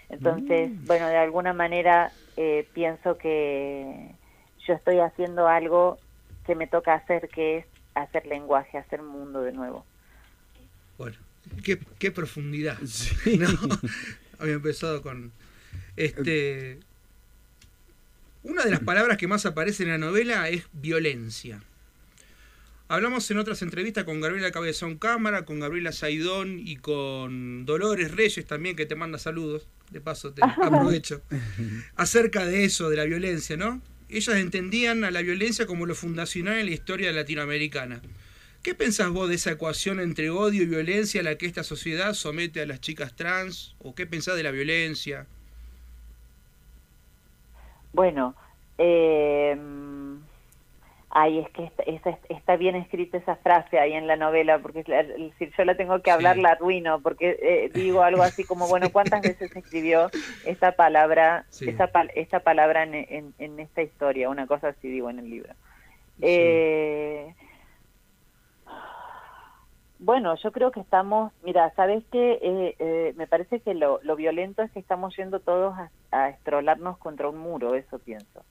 Entonces, 0.09 0.71
mm. 0.71 0.85
bueno, 0.85 1.07
de 1.07 1.17
alguna 1.17 1.53
manera 1.53 2.11
pienso 2.73 3.17
que 3.17 4.11
yo 4.67 4.73
estoy 4.73 4.99
haciendo 4.99 5.47
algo 5.47 5.97
que 6.45 6.55
me 6.55 6.67
toca 6.67 6.93
hacer, 6.93 7.27
que 7.29 7.57
es 7.57 7.65
hacer 7.95 8.25
lenguaje, 8.27 8.77
hacer 8.77 9.01
mundo 9.01 9.41
de 9.41 9.51
nuevo. 9.51 9.85
Bueno, 10.97 11.17
qué, 11.63 12.11
profundidad. 12.11 12.77
Había 14.39 14.53
empezado 14.53 15.01
con... 15.01 15.31
este 15.95 16.79
Una 18.45 18.63
de 18.63 18.71
las 18.71 18.79
palabras 18.79 19.17
que 19.17 19.27
más 19.27 19.45
aparece 19.45 19.83
en 19.83 19.89
la 19.89 19.97
novela 19.97 20.47
es 20.49 20.63
violencia. 20.71 21.61
Hablamos 22.87 23.29
en 23.31 23.39
otras 23.39 23.63
entrevistas 23.63 24.03
con 24.03 24.21
Gabriela 24.21 24.51
Cabezón 24.51 24.97
Cámara, 24.97 25.45
con 25.45 25.59
Gabriela 25.59 25.91
Saidón 25.91 26.59
y 26.59 26.75
con 26.75 27.65
Dolores 27.65 28.11
Reyes 28.11 28.45
también, 28.45 28.75
que 28.75 28.85
te 28.85 28.95
manda 28.95 29.17
saludos, 29.17 29.67
de 29.89 29.99
paso 29.99 30.31
te 30.31 30.41
aprovecho, 30.63 31.21
acerca 31.95 32.45
de 32.45 32.65
eso, 32.65 32.89
de 32.89 32.97
la 32.97 33.05
violencia, 33.05 33.57
¿no? 33.57 33.81
ellas 34.09 34.35
entendían 34.35 35.03
a 35.03 35.11
la 35.11 35.21
violencia 35.21 35.65
como 35.65 35.85
lo 35.85 35.95
fundacional 35.95 36.59
en 36.59 36.67
la 36.67 36.71
historia 36.71 37.11
latinoamericana. 37.11 38.01
¿Qué 38.61 38.73
pensás 38.73 39.09
vos 39.09 39.29
de 39.29 39.35
esa 39.35 39.51
ecuación 39.51 39.99
entre 39.99 40.29
odio 40.29 40.63
y 40.63 40.67
violencia 40.67 41.21
a 41.21 41.23
la 41.23 41.37
que 41.37 41.45
esta 41.45 41.63
sociedad 41.63 42.13
somete 42.13 42.61
a 42.61 42.65
las 42.65 42.81
chicas 42.81 43.15
trans? 43.15 43.75
¿O 43.79 43.93
qué 43.93 44.05
pensás 44.05 44.35
de 44.35 44.43
la 44.43 44.51
violencia? 44.51 45.27
Bueno, 47.95 48.35
eh, 48.77 49.57
Ay, 51.17 51.39
es 51.39 51.49
que 51.51 51.71
está, 52.27 52.57
bien 52.57 52.75
escrita 52.75 53.17
esa 53.17 53.37
frase 53.37 53.79
ahí 53.79 53.93
en 53.93 54.05
la 54.05 54.17
novela, 54.17 54.59
porque 54.59 54.83
si 55.39 55.49
yo 55.57 55.63
la 55.63 55.77
tengo 55.77 56.01
que 56.01 56.11
hablar 56.11 56.35
la 56.35 56.49
arruino, 56.51 56.99
porque 56.99 57.37
eh, 57.41 57.71
digo 57.73 58.01
algo 58.03 58.21
así 58.21 58.43
como, 58.43 58.67
bueno, 58.67 58.89
¿cuántas 58.89 59.21
veces 59.23 59.55
escribió 59.55 60.09
esta 60.45 60.73
palabra, 60.73 61.45
esta 62.15 62.39
palabra 62.41 62.83
en, 62.83 63.33
esta 63.37 63.81
historia? 63.81 64.29
Una 64.29 64.45
cosa 64.45 64.67
así 64.67 64.89
digo 64.89 65.09
en 65.09 65.19
el 65.19 65.29
libro. 65.29 65.53
Eh, 66.21 67.33
bueno, 70.05 70.35
yo 70.35 70.51
creo 70.51 70.71
que 70.71 70.79
estamos, 70.79 71.33
mira, 71.43 71.73
¿sabes 71.75 72.03
qué? 72.11 72.37
Eh, 72.79 73.13
me 73.17 73.25
parece 73.25 73.59
que 73.59 73.73
lo, 73.73 73.99
violento 74.15 74.61
es 74.61 74.71
que 74.71 74.79
estamos 74.79 75.15
yendo 75.17 75.39
todos 75.39 75.73
a, 75.75 75.89
a 76.11 76.29
estrolarnos 76.29 76.99
contra 76.99 77.27
un 77.27 77.39
muro, 77.39 77.73
eso 77.73 77.97
pienso. 77.97 78.45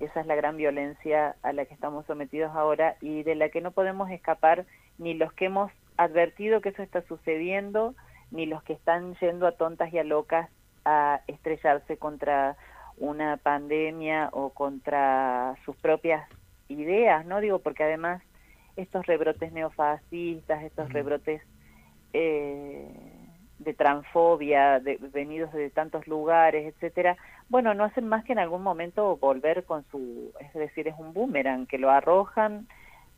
Esa 0.00 0.20
es 0.22 0.26
la 0.26 0.34
gran 0.34 0.56
violencia 0.56 1.36
a 1.42 1.52
la 1.52 1.66
que 1.66 1.74
estamos 1.74 2.06
sometidos 2.06 2.56
ahora 2.56 2.96
y 3.02 3.22
de 3.22 3.34
la 3.34 3.50
que 3.50 3.60
no 3.60 3.72
podemos 3.72 4.10
escapar 4.10 4.64
ni 4.96 5.12
los 5.12 5.30
que 5.34 5.44
hemos 5.44 5.70
advertido 5.98 6.62
que 6.62 6.70
eso 6.70 6.82
está 6.82 7.02
sucediendo, 7.02 7.94
ni 8.30 8.46
los 8.46 8.62
que 8.62 8.72
están 8.72 9.14
yendo 9.16 9.46
a 9.46 9.52
tontas 9.52 9.92
y 9.92 9.98
a 9.98 10.04
locas 10.04 10.48
a 10.86 11.20
estrellarse 11.26 11.98
contra 11.98 12.56
una 12.96 13.36
pandemia 13.36 14.30
o 14.32 14.50
contra 14.50 15.54
sus 15.66 15.76
propias 15.76 16.26
ideas, 16.68 17.26
¿no? 17.26 17.40
Digo, 17.40 17.58
porque 17.58 17.84
además 17.84 18.22
estos 18.76 19.06
rebrotes 19.06 19.52
neofascistas, 19.52 20.62
estos 20.62 20.92
rebrotes 20.92 21.42
eh, 22.12 22.88
de 23.58 23.74
transfobia, 23.74 24.80
de, 24.80 24.98
venidos 25.12 25.52
de 25.52 25.70
tantos 25.70 26.06
lugares, 26.06 26.74
etcétera, 26.74 27.16
bueno, 27.48 27.74
no 27.74 27.84
hacen 27.84 28.08
más 28.08 28.24
que 28.24 28.32
en 28.32 28.38
algún 28.38 28.62
momento 28.62 29.16
volver 29.16 29.64
con 29.64 29.84
su, 29.90 30.32
es 30.40 30.52
decir, 30.54 30.88
es 30.88 30.94
un 30.98 31.12
boomerang, 31.12 31.66
que 31.66 31.78
lo 31.78 31.90
arrojan, 31.90 32.66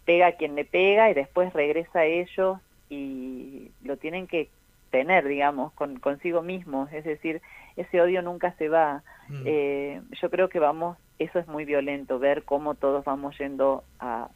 pega 0.04 0.28
a 0.28 0.32
quien 0.32 0.54
le 0.54 0.64
pega 0.64 1.10
y 1.10 1.14
después 1.14 1.52
regresa 1.52 2.00
a 2.00 2.04
ellos 2.04 2.58
y 2.88 3.70
lo 3.82 3.96
tienen 3.96 4.26
que 4.26 4.48
tener, 4.90 5.26
digamos, 5.26 5.72
con, 5.72 5.98
consigo 5.98 6.42
mismos, 6.42 6.92
es 6.92 7.04
decir, 7.04 7.42
ese 7.76 8.00
odio 8.00 8.22
nunca 8.22 8.52
se 8.52 8.68
va. 8.68 9.02
Mm. 9.28 9.42
Eh, 9.44 10.02
yo 10.20 10.30
creo 10.30 10.48
que 10.48 10.58
vamos, 10.58 10.96
eso 11.18 11.38
es 11.38 11.48
muy 11.48 11.64
violento, 11.64 12.18
ver 12.18 12.44
cómo 12.44 12.74
todos 12.74 13.04
vamos 13.04 13.36
yendo 13.38 13.84
a, 13.98 14.28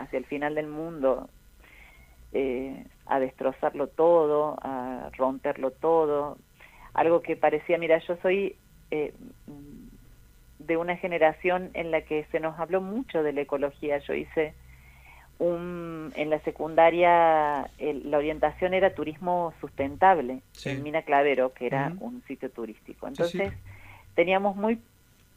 hacia 0.00 0.18
el 0.18 0.26
final 0.26 0.54
del 0.54 0.66
mundo, 0.66 1.28
eh, 2.32 2.84
a 3.06 3.18
destrozarlo 3.18 3.88
todo, 3.88 4.56
a 4.62 5.10
romperlo 5.16 5.70
todo. 5.70 6.38
Algo 6.94 7.22
que 7.22 7.36
parecía, 7.36 7.78
mira, 7.78 7.98
yo 7.98 8.16
soy 8.22 8.56
eh, 8.90 9.14
de 10.58 10.76
una 10.76 10.96
generación 10.96 11.70
en 11.74 11.90
la 11.90 12.02
que 12.02 12.24
se 12.30 12.40
nos 12.40 12.58
habló 12.58 12.80
mucho 12.80 13.22
de 13.22 13.32
la 13.32 13.42
ecología. 13.42 13.98
Yo 13.98 14.14
hice 14.14 14.54
un, 15.38 16.12
en 16.16 16.30
la 16.30 16.38
secundaria, 16.40 17.70
la 17.78 18.18
orientación 18.18 18.74
era 18.74 18.94
turismo 18.94 19.54
sustentable 19.60 20.42
en 20.64 20.82
Mina 20.82 21.02
Clavero, 21.02 21.52
que 21.52 21.66
era 21.66 21.92
un 21.98 22.22
sitio 22.28 22.50
turístico. 22.50 23.08
Entonces, 23.08 23.52
teníamos 24.14 24.54
muy 24.54 24.78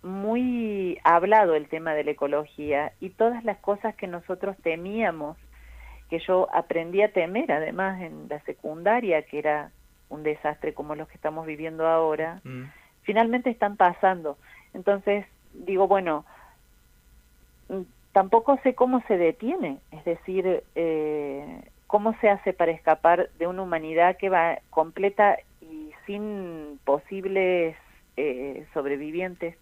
muy 0.04 1.00
hablado 1.04 1.56
el 1.56 1.68
tema 1.70 1.94
de 1.94 2.04
la 2.04 2.12
ecología 2.12 2.92
y 3.00 3.10
todas 3.10 3.44
las 3.44 3.58
cosas 3.60 3.96
que 3.96 4.08
nosotros 4.08 4.56
temíamos 4.62 5.38
que 6.10 6.20
yo 6.20 6.48
aprendí 6.54 7.02
a 7.02 7.12
temer 7.12 7.52
además 7.52 8.02
en 8.02 8.28
la 8.30 8.40
secundaria, 8.42 9.24
que 9.24 9.40
era 9.40 9.72
un 10.10 10.22
desastre 10.22 10.74
como 10.74 10.94
los 10.94 11.08
que 11.08 11.16
estamos 11.16 11.48
viviendo 11.48 11.88
ahora, 11.88 12.40
mm. 12.44 12.66
finalmente 13.02 13.50
están 13.50 13.78
pasando. 13.78 14.38
Entonces 14.74 15.26
digo, 15.54 15.88
bueno, 15.88 16.26
mm, 17.70 17.82
tampoco 18.12 18.60
sé 18.62 18.76
cómo 18.76 19.02
se 19.08 19.18
detiene, 19.18 19.80
es 19.92 20.06
decir, 20.06 20.64
eh, 20.76 21.62
cómo 21.88 22.14
se 22.20 22.30
hace 22.30 22.54
para 22.54 22.72
escapar 22.72 23.30
de 23.40 23.48
una 23.48 23.64
humanidad 23.64 24.18
que 24.18 24.30
va 24.30 24.60
completa 24.70 25.38
y 25.62 25.92
sin 26.06 26.80
posibles 26.86 27.76
eh, 28.18 28.68
sobrevivientes 28.74 29.58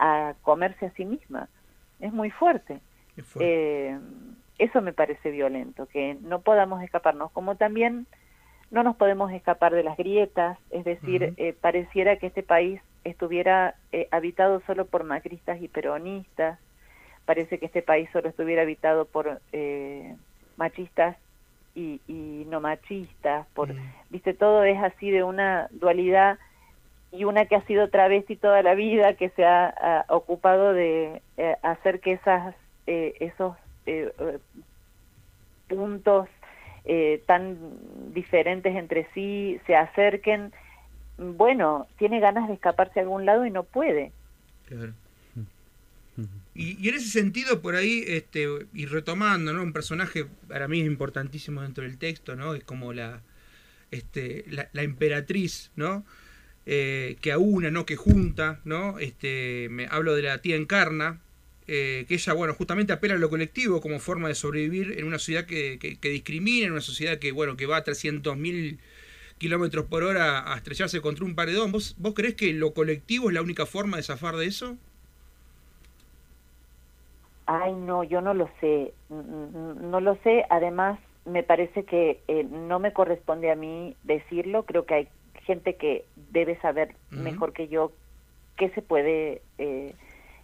a 0.00 0.34
comerse 0.42 0.86
a 0.86 0.92
sí 0.94 1.04
misma. 1.04 1.48
Es 2.00 2.12
muy 2.12 2.30
fuerte. 2.30 2.80
Eh, 3.38 3.98
eso 4.58 4.80
me 4.80 4.92
parece 4.92 5.30
violento, 5.30 5.86
que 5.86 6.16
no 6.22 6.40
podamos 6.40 6.82
escaparnos, 6.82 7.30
como 7.32 7.56
también 7.56 8.06
no 8.70 8.82
nos 8.82 8.96
podemos 8.96 9.32
escapar 9.32 9.74
de 9.74 9.82
las 9.82 9.96
grietas, 9.96 10.58
es 10.70 10.84
decir, 10.84 11.34
eh, 11.36 11.54
pareciera 11.60 12.16
que 12.16 12.28
este 12.28 12.42
país 12.42 12.80
estuviera 13.04 13.74
eh, 13.92 14.08
habitado 14.10 14.62
solo 14.66 14.86
por 14.86 15.04
macristas 15.04 15.60
y 15.60 15.68
peronistas, 15.68 16.58
parece 17.24 17.58
que 17.58 17.66
este 17.66 17.82
país 17.82 18.08
solo 18.12 18.28
estuviera 18.28 18.62
habitado 18.62 19.06
por 19.06 19.40
eh, 19.52 20.16
machistas 20.56 21.16
y, 21.74 22.00
no 22.48 22.60
machistas, 22.60 23.46
por, 23.54 23.74
viste, 24.10 24.34
todo 24.34 24.64
es 24.64 24.78
así 24.82 25.10
de 25.10 25.24
una 25.24 25.68
dualidad 25.70 26.38
y 27.12 27.24
una 27.24 27.46
que 27.46 27.56
ha 27.56 27.66
sido 27.66 27.88
travesti 27.88 28.36
toda 28.36 28.62
la 28.62 28.74
vida, 28.74 29.14
que 29.14 29.30
se 29.30 29.44
ha, 29.44 30.04
ocupado 30.08 30.72
de 30.72 31.22
hacer 31.62 32.00
que 32.00 32.12
esas, 32.12 32.54
esos 32.86 33.56
eh, 33.86 34.12
eh, 34.18 34.38
puntos 35.68 36.28
eh, 36.84 37.22
tan 37.26 37.56
diferentes 38.12 38.74
entre 38.76 39.08
sí 39.14 39.58
se 39.66 39.74
acerquen, 39.74 40.52
bueno, 41.16 41.86
tiene 41.98 42.20
ganas 42.20 42.48
de 42.48 42.54
escaparse 42.54 43.00
a 43.00 43.02
algún 43.02 43.24
lado 43.24 43.46
y 43.46 43.50
no 43.50 43.62
puede. 43.62 44.12
Y, 46.54 46.88
en 46.88 46.94
ese 46.94 47.08
sentido, 47.08 47.62
por 47.62 47.74
ahí, 47.74 48.04
este, 48.06 48.46
y 48.74 48.86
retomando, 48.86 49.52
¿no? 49.52 49.62
Un 49.62 49.72
personaje 49.72 50.26
para 50.48 50.68
mí 50.68 50.80
es 50.80 50.86
importantísimo 50.86 51.62
dentro 51.62 51.84
del 51.84 51.98
texto, 51.98 52.36
¿no? 52.36 52.54
Es 52.54 52.64
como 52.64 52.92
la, 52.92 53.22
este, 53.90 54.44
la, 54.48 54.82
emperatriz, 54.82 55.70
¿no? 55.76 56.04
Que 56.64 57.32
aúna, 57.32 57.70
¿no? 57.70 57.86
Que 57.86 57.96
junta, 57.96 58.60
¿no? 58.64 58.98
Este, 58.98 59.68
me 59.70 59.86
hablo 59.86 60.14
de 60.14 60.22
la 60.22 60.38
tía 60.38 60.56
Encarna, 60.56 61.20
eh, 61.72 62.04
que 62.08 62.14
ella, 62.14 62.32
bueno, 62.32 62.52
justamente 62.54 62.92
apela 62.92 63.14
a 63.14 63.18
lo 63.18 63.30
colectivo 63.30 63.80
como 63.80 64.00
forma 64.00 64.26
de 64.26 64.34
sobrevivir 64.34 64.98
en 64.98 65.06
una 65.06 65.20
sociedad 65.20 65.44
que, 65.44 65.78
discrimina, 66.02 66.66
en 66.66 66.72
una 66.72 66.80
sociedad 66.80 67.20
que, 67.20 67.30
bueno, 67.30 67.56
que 67.56 67.66
va 67.66 67.76
a 67.76 67.84
300.000 67.84 68.78
kilómetros 69.38 69.86
por 69.86 70.02
hora 70.02 70.52
a 70.52 70.56
estrellarse 70.56 71.00
contra 71.00 71.24
un 71.24 71.36
paredón. 71.36 71.70
¿Vos, 71.70 71.94
¿Vos 71.96 72.14
creés 72.14 72.34
que 72.34 72.52
lo 72.52 72.74
colectivo 72.74 73.28
es 73.28 73.34
la 73.34 73.42
única 73.42 73.66
forma 73.66 73.98
de 73.98 74.02
zafar 74.02 74.34
de 74.34 74.46
eso? 74.46 74.76
Ay, 77.46 77.72
no, 77.72 78.02
yo 78.02 78.20
no 78.20 78.34
lo 78.34 78.50
sé. 78.60 78.92
No 79.08 80.00
lo 80.00 80.16
sé. 80.24 80.44
Además, 80.50 80.98
me 81.24 81.44
parece 81.44 81.84
que 81.84 82.20
eh, 82.26 82.48
no 82.50 82.80
me 82.80 82.92
corresponde 82.92 83.48
a 83.48 83.54
mí 83.54 83.94
decirlo. 84.02 84.64
Creo 84.64 84.86
que 84.86 84.94
hay 84.94 85.08
gente 85.50 85.74
que 85.74 86.04
debe 86.30 86.54
saber 86.60 86.94
mejor 87.10 87.52
que 87.52 87.66
yo 87.66 87.90
qué 88.56 88.68
se 88.70 88.82
puede, 88.82 89.42
eh, 89.58 89.96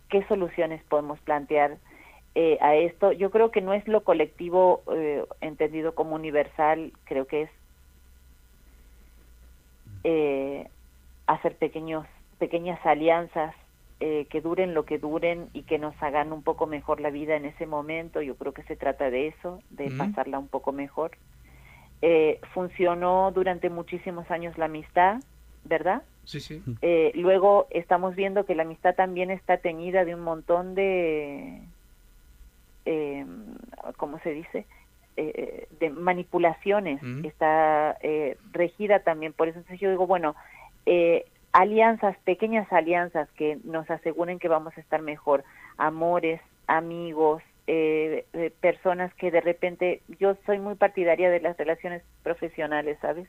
qué 0.09 0.27
soluciones 0.27 0.83
podemos 0.89 1.21
plantear 1.21 1.77
eh, 2.35 2.59
a 2.61 2.75
esto. 2.75 3.13
Yo 3.13 3.31
creo 3.31 3.53
que 3.53 3.61
no 3.61 3.73
es 3.73 3.87
lo 3.87 4.03
colectivo 4.03 4.83
eh, 4.93 5.25
entendido 5.41 5.95
como 5.95 6.17
universal, 6.17 6.93
creo 7.05 7.29
que 7.29 7.43
es 7.43 7.51
hacer 11.27 11.57
pequeños, 11.57 12.07
pequeñas 12.39 12.85
alianzas 12.85 13.55
que 13.99 14.41
duren 14.41 14.73
lo 14.73 14.85
que 14.85 14.99
duren 14.99 15.49
y 15.53 15.63
que 15.63 15.79
nos 15.79 16.01
hagan 16.01 16.33
un 16.33 16.43
poco 16.43 16.67
mejor 16.67 17.01
la 17.01 17.11
vida 17.11 17.35
en 17.35 17.45
ese 17.45 17.67
momento. 17.67 18.23
Yo 18.23 18.37
creo 18.37 18.53
que 18.53 18.63
se 18.65 18.77
trata 18.77 19.11
de 19.11 19.29
eso, 19.29 19.61
de 19.71 19.91
pasarla 19.91 20.39
un 20.39 20.49
poco 20.49 20.71
mejor. 20.73 21.13
Funcionó 22.53 23.33
durante 23.33 23.71
muchísimos 23.71 24.31
años 24.31 24.57
la 24.59 24.67
amistad, 24.67 25.21
¿verdad? 25.65 26.03
Sí, 26.25 26.41
sí. 26.41 26.63
Eh, 26.83 27.13
luego 27.15 27.67
estamos 27.71 28.17
viendo 28.17 28.45
que 28.47 28.55
la 28.55 28.63
amistad 28.63 28.95
también 28.95 29.31
está 29.31 29.59
teñida 29.59 30.05
de 30.05 30.15
un 30.15 30.23
montón 30.23 30.75
de, 30.75 31.63
eh, 32.87 33.27
¿cómo 33.97 34.19
se 34.21 34.31
dice? 34.31 34.65
Eh, 35.17 35.67
de 35.81 35.91
manipulaciones, 35.91 37.01
está 37.25 37.97
eh, 38.03 38.37
regida 38.53 39.01
también 39.01 39.33
por 39.33 39.49
eso. 39.49 39.59
Entonces 39.59 39.81
yo 39.81 39.91
digo, 39.91 40.07
bueno, 40.07 40.37
alianzas, 41.53 42.17
pequeñas 42.25 42.71
alianzas 42.73 43.29
que 43.33 43.59
nos 43.65 43.91
aseguren 43.91 44.39
que 44.39 44.49
vamos 44.49 44.77
a 44.77 44.81
estar 44.81 45.03
mejor, 45.03 45.43
amores, 45.79 46.41
amigos, 46.67 47.43
personas 48.61 49.13
que 49.15 49.31
de 49.31 49.41
repente, 49.41 50.03
yo 50.21 50.37
soy 50.47 50.59
muy 50.59 50.77
partidaria 50.77 51.31
de 51.31 51.41
las 51.41 51.57
relaciones 51.57 52.03
profesionales, 52.23 52.99
¿sabes? 53.01 53.29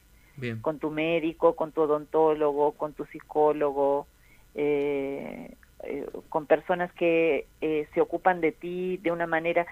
con 0.61 0.79
tu 0.79 0.91
médico, 0.91 1.55
con 1.55 1.71
tu 1.71 1.81
odontólogo, 1.81 2.73
con 2.73 2.93
tu 2.93 3.05
psicólogo, 3.05 4.07
eh, 4.55 5.53
eh, 5.83 6.05
con 6.29 6.45
personas 6.45 6.91
que 6.93 7.47
eh, 7.61 7.87
se 7.93 8.01
ocupan 8.01 8.41
de 8.41 8.51
ti 8.51 8.97
de 8.97 9.11
una 9.11 9.27
manera 9.27 9.65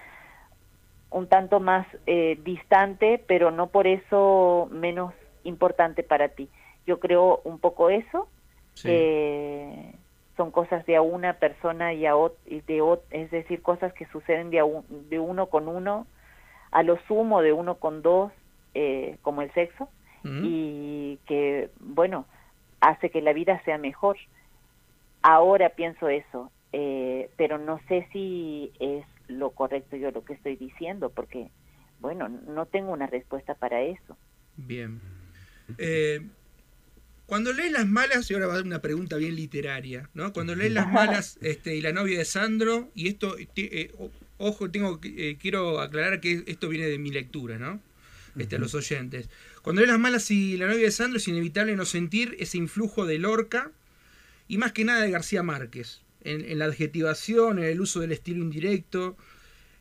un 1.10 1.28
tanto 1.28 1.60
más 1.60 1.86
distante, 2.44 3.22
pero 3.26 3.50
no 3.50 3.68
por 3.68 3.86
eso 3.86 4.68
menos 4.72 5.14
importante 5.44 6.02
para 6.02 6.28
ti. 6.28 6.48
Yo 6.86 6.98
creo 6.98 7.40
un 7.44 7.58
poco 7.58 7.90
eso. 7.90 8.28
Son 10.36 10.50
cosas 10.50 10.84
de 10.86 10.96
a 10.96 11.02
una 11.02 11.34
persona 11.34 11.94
y 11.94 12.06
a 12.06 12.12
de 12.46 12.98
es 13.10 13.30
decir, 13.30 13.62
cosas 13.62 13.92
que 13.94 14.06
suceden 14.06 14.50
de, 14.50 14.62
de 15.08 15.18
uno 15.18 15.46
con 15.46 15.68
uno, 15.68 16.06
a 16.70 16.82
lo 16.82 16.98
sumo 17.06 17.42
de 17.42 17.52
uno 17.52 17.76
con 17.76 18.02
dos, 18.02 18.32
como 19.22 19.42
el 19.42 19.52
sexo 19.52 19.88
y 20.24 21.18
que, 21.26 21.70
bueno, 21.78 22.26
hace 22.80 23.10
que 23.10 23.22
la 23.22 23.32
vida 23.32 23.62
sea 23.64 23.78
mejor. 23.78 24.16
Ahora 25.22 25.70
pienso 25.70 26.08
eso, 26.08 26.50
eh, 26.72 27.30
pero 27.36 27.58
no 27.58 27.80
sé 27.86 28.08
si 28.12 28.72
es 28.80 29.04
lo 29.28 29.50
correcto 29.50 29.96
yo 29.96 30.10
lo 30.10 30.24
que 30.24 30.32
estoy 30.32 30.56
diciendo, 30.56 31.10
porque, 31.10 31.50
bueno, 32.00 32.28
no 32.28 32.66
tengo 32.66 32.90
una 32.90 33.06
respuesta 33.06 33.54
para 33.54 33.82
eso. 33.82 34.16
Bien. 34.56 35.00
Eh, 35.78 36.20
cuando 37.26 37.52
lees 37.52 37.72
las 37.72 37.86
malas, 37.86 38.30
y 38.30 38.34
ahora 38.34 38.46
va 38.46 38.54
a 38.54 38.56
dar 38.56 38.66
una 38.66 38.80
pregunta 38.80 39.16
bien 39.16 39.36
literaria, 39.36 40.08
¿no? 40.14 40.32
Cuando 40.32 40.54
lees 40.54 40.72
las 40.72 40.90
malas 40.90 41.38
este, 41.42 41.76
y 41.76 41.80
la 41.80 41.92
novia 41.92 42.18
de 42.18 42.24
Sandro, 42.24 42.90
y 42.94 43.08
esto, 43.08 43.36
eh, 43.38 43.92
ojo, 44.38 44.70
tengo 44.70 45.00
quiero 45.00 45.80
aclarar 45.80 46.20
que 46.20 46.44
esto 46.46 46.68
viene 46.68 46.86
de 46.86 46.98
mi 46.98 47.10
lectura, 47.10 47.58
¿no? 47.58 47.80
Este, 48.38 48.56
a 48.56 48.58
los 48.58 48.74
oyentes. 48.74 49.28
Cuando 49.62 49.80
ves 49.80 49.88
las 49.90 49.98
malas 49.98 50.30
y 50.30 50.56
la 50.56 50.66
novia 50.66 50.84
de 50.84 50.90
Sandro 50.90 51.18
es 51.18 51.26
inevitable 51.26 51.74
no 51.74 51.84
sentir 51.84 52.36
ese 52.38 52.58
influjo 52.58 53.06
de 53.06 53.18
Lorca 53.18 53.72
y 54.46 54.58
más 54.58 54.72
que 54.72 54.84
nada 54.84 55.00
de 55.02 55.10
García 55.10 55.42
Márquez, 55.42 56.02
en, 56.22 56.58
la 56.58 56.66
adjetivación, 56.66 57.58
en 57.58 57.64
el 57.64 57.80
uso 57.80 58.00
del 58.00 58.12
estilo 58.12 58.42
indirecto, 58.42 59.16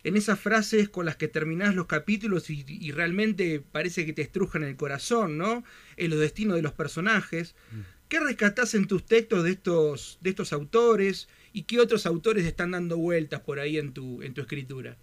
en 0.05 0.15
esas 0.15 0.39
frases 0.39 0.87
con 0.87 1.05
las 1.05 1.15
que 1.15 1.27
terminás 1.27 1.73
los 1.73 1.87
capítulos 1.87 2.51
y, 2.51 2.91
realmente 2.91 3.59
parece 3.59 4.05
que 4.05 4.13
te 4.13 4.21
estrujan 4.21 4.61
el 4.63 4.77
corazón, 4.77 5.39
¿no? 5.39 5.63
En 5.97 6.11
los 6.11 6.19
destinos 6.19 6.55
de 6.55 6.61
los 6.61 6.73
personajes. 6.73 7.55
Mm. 7.71 7.79
¿Qué 8.07 8.19
rescatás 8.19 8.75
en 8.75 8.87
tus 8.87 9.03
textos 9.03 9.43
de 9.43 9.49
estos, 9.49 10.19
de 10.21 10.29
estos 10.29 10.53
autores 10.53 11.27
y 11.53 11.63
qué 11.63 11.79
otros 11.79 12.05
autores 12.05 12.45
están 12.45 12.71
dando 12.71 12.99
vueltas 12.99 13.39
por 13.39 13.59
ahí 13.59 13.79
en 13.79 13.95
tu, 13.95 14.21
en 14.21 14.35
tu 14.35 14.41
escritura? 14.41 14.95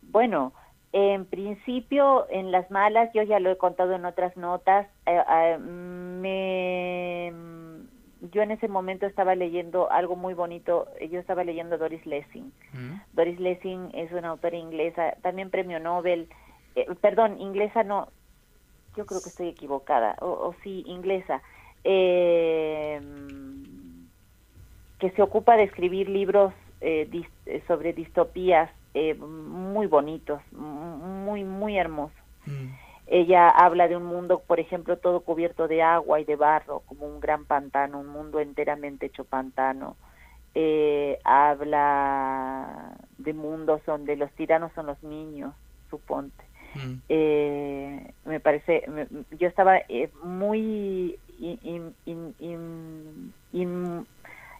Bueno, 0.00 0.54
en 0.92 1.26
principio, 1.26 2.26
en 2.30 2.50
las 2.50 2.70
malas, 2.70 3.10
yo 3.12 3.24
ya 3.24 3.40
lo 3.40 3.50
he 3.50 3.58
contado 3.58 3.94
en 3.94 4.06
otras 4.06 4.34
notas, 4.38 4.86
eh, 5.04 5.20
eh, 5.28 5.58
me, 5.58 7.30
yo 8.32 8.42
en 8.42 8.50
ese 8.50 8.68
momento 8.68 9.06
estaba 9.06 9.34
leyendo 9.34 9.90
algo 9.90 10.16
muy 10.16 10.34
bonito, 10.34 10.86
yo 11.10 11.18
estaba 11.20 11.44
leyendo 11.44 11.78
Doris 11.78 12.04
Lessing. 12.06 12.52
Mm. 12.72 13.00
Doris 13.12 13.40
Lessing 13.40 13.90
es 13.94 14.12
una 14.12 14.28
autora 14.28 14.56
inglesa, 14.56 15.14
también 15.22 15.50
premio 15.50 15.80
Nobel, 15.80 16.28
eh, 16.74 16.86
perdón, 17.00 17.40
inglesa 17.40 17.82
no, 17.82 18.08
yo 18.96 19.06
creo 19.06 19.20
que 19.22 19.28
estoy 19.28 19.48
equivocada, 19.48 20.16
o, 20.20 20.54
sí, 20.62 20.84
inglesa, 20.86 21.42
que 21.82 23.00
se 25.14 25.22
ocupa 25.22 25.56
de 25.56 25.64
escribir 25.64 26.08
libros 26.08 26.54
sobre 27.66 27.92
distopías 27.92 28.70
eh, 28.94 29.14
muy 29.14 29.88
bonitos, 29.88 30.40
muy, 30.52 31.42
muy 31.42 31.76
hermosos. 31.76 32.16
Mm. 32.46 32.68
Ella 33.06 33.48
habla 33.48 33.86
de 33.88 33.96
un 33.96 34.04
mundo, 34.04 34.42
por 34.46 34.60
ejemplo, 34.60 34.96
todo 34.96 35.20
cubierto 35.20 35.68
de 35.68 35.82
agua 35.82 36.20
y 36.20 36.24
de 36.24 36.36
barro, 36.36 36.80
como 36.86 37.06
un 37.06 37.20
gran 37.20 37.44
pantano, 37.44 38.00
un 38.00 38.08
mundo 38.08 38.40
enteramente 38.40 39.06
hecho 39.06 39.24
pantano. 39.24 39.96
Eh, 40.54 41.18
habla 41.24 42.96
de 43.18 43.32
mundos 43.34 43.82
donde 43.86 44.16
los 44.16 44.30
tiranos 44.32 44.72
son 44.74 44.86
los 44.86 45.02
niños, 45.02 45.52
suponte. 45.90 46.44
Mm. 46.74 46.94
Eh, 47.08 48.12
me 48.24 48.40
parece, 48.40 48.84
yo 49.38 49.48
estaba 49.48 49.80
muy 50.22 51.18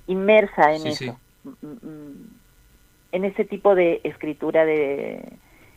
inmersa 0.06 0.74
en 0.74 0.86
eso. 0.86 1.18
Mm, 1.44 2.26
en 3.12 3.24
ese 3.24 3.44
tipo 3.44 3.74
de 3.74 4.00
escritura 4.02 4.64
de, 4.64 5.22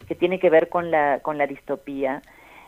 que 0.07 0.15
tiene 0.15 0.39
que 0.39 0.49
ver 0.49 0.69
con 0.69 0.89
la, 0.89 1.19
con 1.21 1.37
la 1.37 1.45
distopía. 1.45 2.23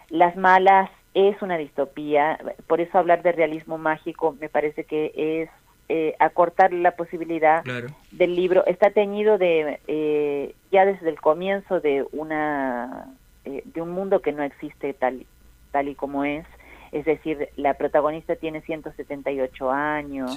Las 0.10 0.36
malas 0.36 0.90
es 1.14 1.42
una 1.42 1.58
distopía, 1.58 2.40
por 2.68 2.82
eso 2.82 2.98
hablar 2.98 3.24
de 3.24 3.32
realismo 3.32 3.78
mágico 3.78 4.36
me 4.40 4.50
parece 4.50 4.84
que 4.84 5.12
es 5.16 5.50
eh, 5.92 6.16
acortar 6.20 6.72
la 6.72 6.92
posibilidad 6.92 7.64
del 8.12 8.36
libro. 8.36 8.64
Está 8.68 8.92
teñido 8.92 9.40
de 9.40 9.80
eh, 9.88 10.54
ya 10.72 10.86
desde 10.86 11.10
el 11.10 11.20
comienzo 11.20 11.80
de 11.80 12.06
una 12.12 13.08
eh, 13.44 13.64
de 13.66 13.82
un 13.82 13.90
mundo 13.90 14.22
que 14.22 14.32
no 14.32 14.44
existe 14.44 14.94
tal 14.94 15.26
tal 15.72 15.88
y 15.88 15.96
como 15.96 16.26
es. 16.26 16.46
Es 16.92 17.06
decir, 17.06 17.50
la 17.56 17.74
protagonista 17.74 18.36
tiene 18.36 18.62
178 18.62 19.72
años. 19.72 20.32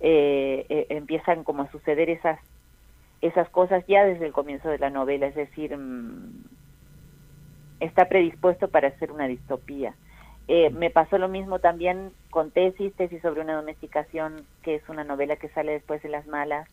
empiezan 0.00 1.44
como 1.44 1.62
a 1.62 1.70
suceder 1.70 2.10
esas 2.10 2.38
esas 3.22 3.48
cosas 3.48 3.84
ya 3.86 4.04
desde 4.04 4.26
el 4.26 4.32
comienzo 4.32 4.68
de 4.68 4.78
la 4.78 4.90
novela, 4.90 5.26
es 5.26 5.34
decir, 5.34 5.74
mm, 5.74 6.44
está 7.82 8.08
predispuesto 8.08 8.68
para 8.68 8.88
hacer 8.88 9.12
una 9.12 9.26
distopía. 9.26 9.94
Eh, 10.48 10.70
me 10.70 10.90
pasó 10.90 11.18
lo 11.18 11.28
mismo 11.28 11.58
también 11.58 12.12
con 12.30 12.50
Tesis, 12.50 12.94
Tesis 12.94 13.22
sobre 13.22 13.40
una 13.40 13.56
domesticación, 13.56 14.44
que 14.62 14.76
es 14.76 14.88
una 14.88 15.04
novela 15.04 15.36
que 15.36 15.48
sale 15.50 15.72
después 15.72 16.02
de 16.02 16.08
Las 16.08 16.26
Malas, 16.26 16.68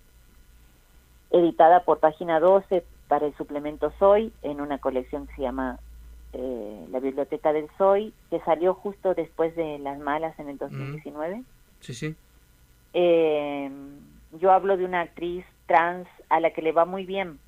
editada 1.31 1.83
por 1.83 1.99
Página 1.99 2.39
12 2.39 2.83
para 3.07 3.25
el 3.25 3.35
suplemento 3.35 3.91
Soy, 3.99 4.31
en 4.41 4.61
una 4.61 4.79
colección 4.79 5.27
que 5.27 5.35
se 5.35 5.41
llama 5.43 5.79
eh, 6.33 6.85
La 6.91 6.99
Biblioteca 6.99 7.53
del 7.53 7.67
Soy, 7.77 8.13
que 8.29 8.39
salió 8.41 8.73
justo 8.73 9.13
después 9.13 9.55
de 9.55 9.79
Las 9.79 9.99
Malas 9.99 10.37
en 10.39 10.49
el 10.49 10.57
2019. 10.57 11.43
Sí, 11.79 11.93
sí. 11.93 12.15
Eh, 12.93 13.69
yo 14.39 14.51
hablo 14.51 14.77
de 14.77 14.85
una 14.85 15.01
actriz 15.01 15.45
trans 15.67 16.07
a 16.29 16.39
la 16.39 16.51
que 16.51 16.61
le 16.61 16.71
va 16.71 16.85
muy 16.85 17.05
bien. 17.05 17.39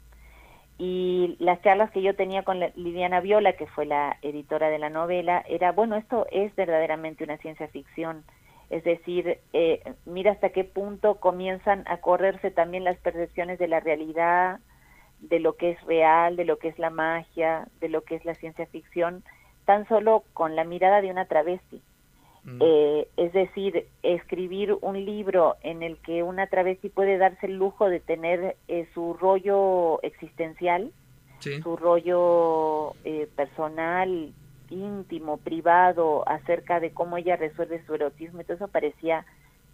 Y 0.84 1.36
las 1.38 1.62
charlas 1.62 1.92
que 1.92 2.02
yo 2.02 2.16
tenía 2.16 2.42
con 2.42 2.60
Lidiana 2.60 3.20
Viola, 3.20 3.54
que 3.54 3.68
fue 3.68 3.86
la 3.86 4.18
editora 4.24 4.72
de 4.72 4.80
la 4.80 4.90
novela, 4.90 5.46
era, 5.48 5.74
bueno, 5.74 5.96
esto 5.96 6.26
es 6.32 6.56
verdaderamente 6.56 7.24
una 7.24 7.38
ciencia 7.38 7.68
ficción. 7.68 8.24
Es 8.72 8.84
decir, 8.84 9.38
eh, 9.54 9.84
mira 10.06 10.32
hasta 10.32 10.50
qué 10.50 10.64
punto 10.64 11.20
comienzan 11.20 11.84
a 11.86 11.98
correrse 11.98 12.50
también 12.50 12.84
las 12.84 12.98
percepciones 12.98 13.60
de 13.60 13.68
la 13.68 13.80
realidad, 13.80 14.60
de 15.20 15.40
lo 15.40 15.56
que 15.56 15.70
es 15.70 15.82
real, 15.84 16.36
de 16.36 16.46
lo 16.46 16.58
que 16.58 16.70
es 16.70 16.80
la 16.80 16.90
magia, 16.90 17.68
de 17.80 17.88
lo 17.88 18.02
que 18.02 18.16
es 18.16 18.26
la 18.26 18.34
ciencia 18.34 18.66
ficción, 18.66 19.24
tan 19.66 19.88
solo 19.88 20.24
con 20.34 20.56
la 20.56 20.64
mirada 20.64 21.02
de 21.02 21.12
una 21.12 21.26
travesti. 21.26 21.84
Mm. 22.44 22.58
Eh, 22.60 23.08
es 23.18 23.34
decir, 23.34 23.88
escribir 24.02 24.76
un 24.82 25.06
libro 25.06 25.58
en 25.62 25.84
el 25.84 25.98
que 25.98 26.24
una 26.24 26.48
travesti 26.48 26.90
puede 26.90 27.18
darse 27.18 27.46
el 27.46 27.58
lujo 27.58 27.88
de 27.88 28.00
tener 28.00 28.58
eh, 28.68 28.88
su 28.94 29.14
rollo 29.14 30.02
existencial, 30.02 30.92
su 31.40 31.76
rollo 31.76 32.94
eh, 33.04 33.28
personal, 33.36 34.32
íntimo, 34.70 35.38
privado, 35.38 36.28
acerca 36.28 36.80
de 36.80 36.92
cómo 36.92 37.18
ella 37.18 37.36
resuelve 37.36 37.84
su 37.86 37.96
erotismo, 37.96 38.42
y 38.42 38.44
todo 38.44 38.56
eso 38.56 38.68
parecía, 38.68 39.26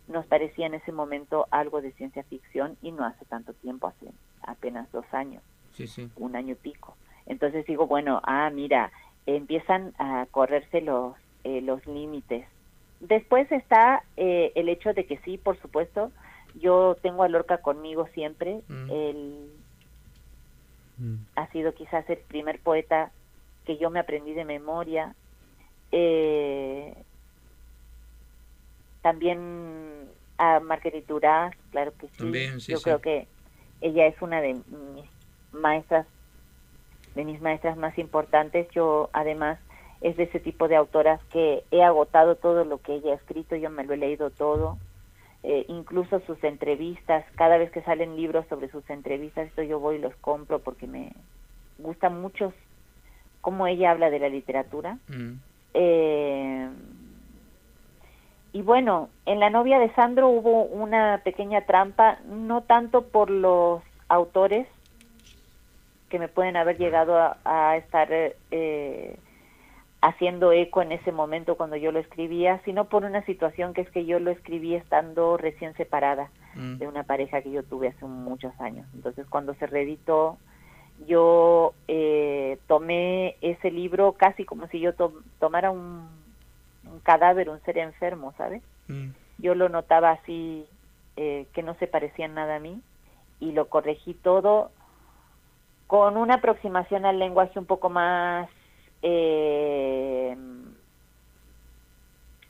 nos 0.07 0.25
parecía 0.25 0.65
en 0.65 0.75
ese 0.75 0.93
momento 0.93 1.45
algo 1.51 1.81
de 1.81 1.91
ciencia 1.93 2.23
ficción 2.23 2.77
y 2.81 2.91
no 2.91 3.05
hace 3.05 3.25
tanto 3.25 3.53
tiempo, 3.53 3.87
hace 3.87 4.07
apenas 4.43 4.89
dos 4.93 5.05
años, 5.11 5.43
un 6.15 6.35
año 6.37 6.53
y 6.53 6.55
pico. 6.55 6.95
Entonces 7.25 7.65
digo, 7.65 7.85
bueno, 7.85 8.21
ah, 8.23 8.49
mira, 8.49 8.91
empiezan 9.25 9.93
a 9.99 10.25
correrse 10.31 10.81
los, 10.81 11.15
eh, 11.43 11.61
los 11.61 11.85
límites. 11.85 12.45
Después 12.99 13.51
está 13.51 14.03
eh, 14.15 14.51
el 14.55 14.69
hecho 14.69 14.93
de 14.93 15.05
que 15.05 15.17
sí, 15.19 15.37
por 15.37 15.59
supuesto, 15.61 16.11
yo 16.55 16.97
tengo 17.01 17.23
a 17.23 17.29
Lorca 17.29 17.59
conmigo 17.59 18.07
siempre. 18.13 18.61
Mm. 18.67 18.91
Él 18.91 19.49
mm. 20.97 21.15
ha 21.35 21.47
sido 21.51 21.73
quizás 21.73 22.09
el 22.09 22.17
primer 22.17 22.59
poeta 22.59 23.11
que 23.65 23.77
yo 23.77 23.89
me 23.89 23.99
aprendí 23.99 24.33
de 24.33 24.45
memoria. 24.45 25.13
Eh, 25.91 26.93
también 29.01 30.09
a 30.37 30.59
Marguerite 30.59 31.07
Duras, 31.07 31.55
claro 31.71 31.93
que 31.97 32.07
sí. 32.07 32.71
yo 32.71 32.81
creo 32.81 32.99
que 32.99 33.27
ella 33.81 34.07
es 34.07 34.21
una 34.21 34.41
de 34.41 34.53
mis 34.53 35.05
maestras, 35.51 36.07
de 37.15 37.23
mis 37.23 37.41
maestras 37.41 37.77
más 37.77 37.97
importantes. 37.97 38.67
Yo 38.71 39.09
además 39.13 39.59
es 40.01 40.17
de 40.17 40.23
ese 40.23 40.39
tipo 40.39 40.67
de 40.67 40.75
autoras 40.75 41.21
que 41.31 41.63
he 41.71 41.83
agotado 41.83 42.35
todo 42.35 42.63
lo 42.65 42.79
que 42.79 42.95
ella 42.95 43.13
ha 43.13 43.15
escrito, 43.15 43.55
yo 43.55 43.69
me 43.69 43.83
lo 43.83 43.93
he 43.93 43.97
leído 43.97 44.29
todo. 44.29 44.77
Eh, 45.43 45.65
incluso 45.69 46.19
sus 46.21 46.43
entrevistas, 46.43 47.25
cada 47.35 47.57
vez 47.57 47.71
que 47.71 47.81
salen 47.83 48.15
libros 48.15 48.45
sobre 48.47 48.69
sus 48.69 48.87
entrevistas, 48.89 49.47
esto 49.47 49.63
yo 49.63 49.79
voy 49.79 49.95
y 49.95 49.99
los 49.99 50.15
compro 50.17 50.59
porque 50.59 50.87
me 50.87 51.13
gusta 51.77 52.09
mucho 52.09 52.53
cómo 53.41 53.67
ella 53.67 53.91
habla 53.91 54.09
de 54.09 54.19
la 54.19 54.29
literatura. 54.29 54.97
Mm. 55.07 55.33
Eh, 55.73 56.69
y 58.53 58.61
bueno, 58.61 59.09
en 59.25 59.39
La 59.39 59.49
novia 59.49 59.79
de 59.79 59.93
Sandro 59.93 60.29
hubo 60.29 60.63
una 60.63 61.21
pequeña 61.23 61.61
trampa, 61.61 62.19
no 62.25 62.61
tanto 62.61 63.03
por 63.03 63.29
los 63.29 63.81
autores 64.09 64.67
que 66.09 66.19
me 66.19 66.27
pueden 66.27 66.57
haber 66.57 66.77
llegado 66.77 67.35
a, 67.43 67.77
estar 67.77 68.09
eh, 68.11 69.17
haciendo 70.01 70.51
eco 70.51 70.81
en 70.81 70.91
ese 70.91 71.11
momento 71.11 71.55
cuando 71.55 71.75
yo 71.75 71.91
lo 71.91 71.99
escribía, 71.99 72.61
sino 72.65 72.85
por 72.85 73.03
una 73.03 73.25
situación 73.25 73.73
que 73.73 73.81
es 73.81 73.89
que 73.89 74.05
yo 74.05 74.19
lo 74.19 74.31
escribí 74.31 74.75
estando 74.75 75.37
recién 75.37 75.73
separada 75.75 76.29
mm. 76.55 76.77
de 76.77 76.87
una 76.87 77.03
pareja 77.03 77.41
que 77.41 77.51
yo 77.51 77.63
tuve 77.63 77.89
hace 77.89 78.05
muchos 78.05 78.53
años. 78.59 78.85
Entonces 78.93 79.25
cuando 79.27 79.55
se 79.55 79.65
reeditó, 79.65 80.37
yo 81.07 81.73
eh, 81.87 82.57
tomé 82.67 83.35
ese 83.41 83.71
libro 83.71 84.13
casi 84.13 84.45
como 84.45 84.67
si 84.67 84.79
yo 84.79 84.93
tomara 85.39 85.71
un, 85.71 86.07
cadáver, 87.03 87.49
un 87.49 87.61
ser 87.61 87.77
enfermo, 87.77 88.33
¿sabes? 88.37 88.61
Mm. 88.87 89.09
Yo 89.39 89.55
lo 89.55 89.69
notaba 89.69 90.11
así, 90.11 90.65
eh, 91.15 91.45
que 91.53 91.63
no 91.63 91.75
se 91.75 91.87
parecía 91.87 92.27
nada 92.27 92.55
a 92.55 92.59
mí, 92.59 92.81
y 93.39 93.51
lo 93.51 93.67
corregí 93.67 94.13
todo 94.13 94.71
con 95.85 96.17
una 96.17 96.35
aproximación 96.35 97.05
al 97.05 97.19
lenguaje 97.19 97.59
un 97.59 97.65
poco 97.65 97.89
más 97.89 98.49
eh, 99.01 100.35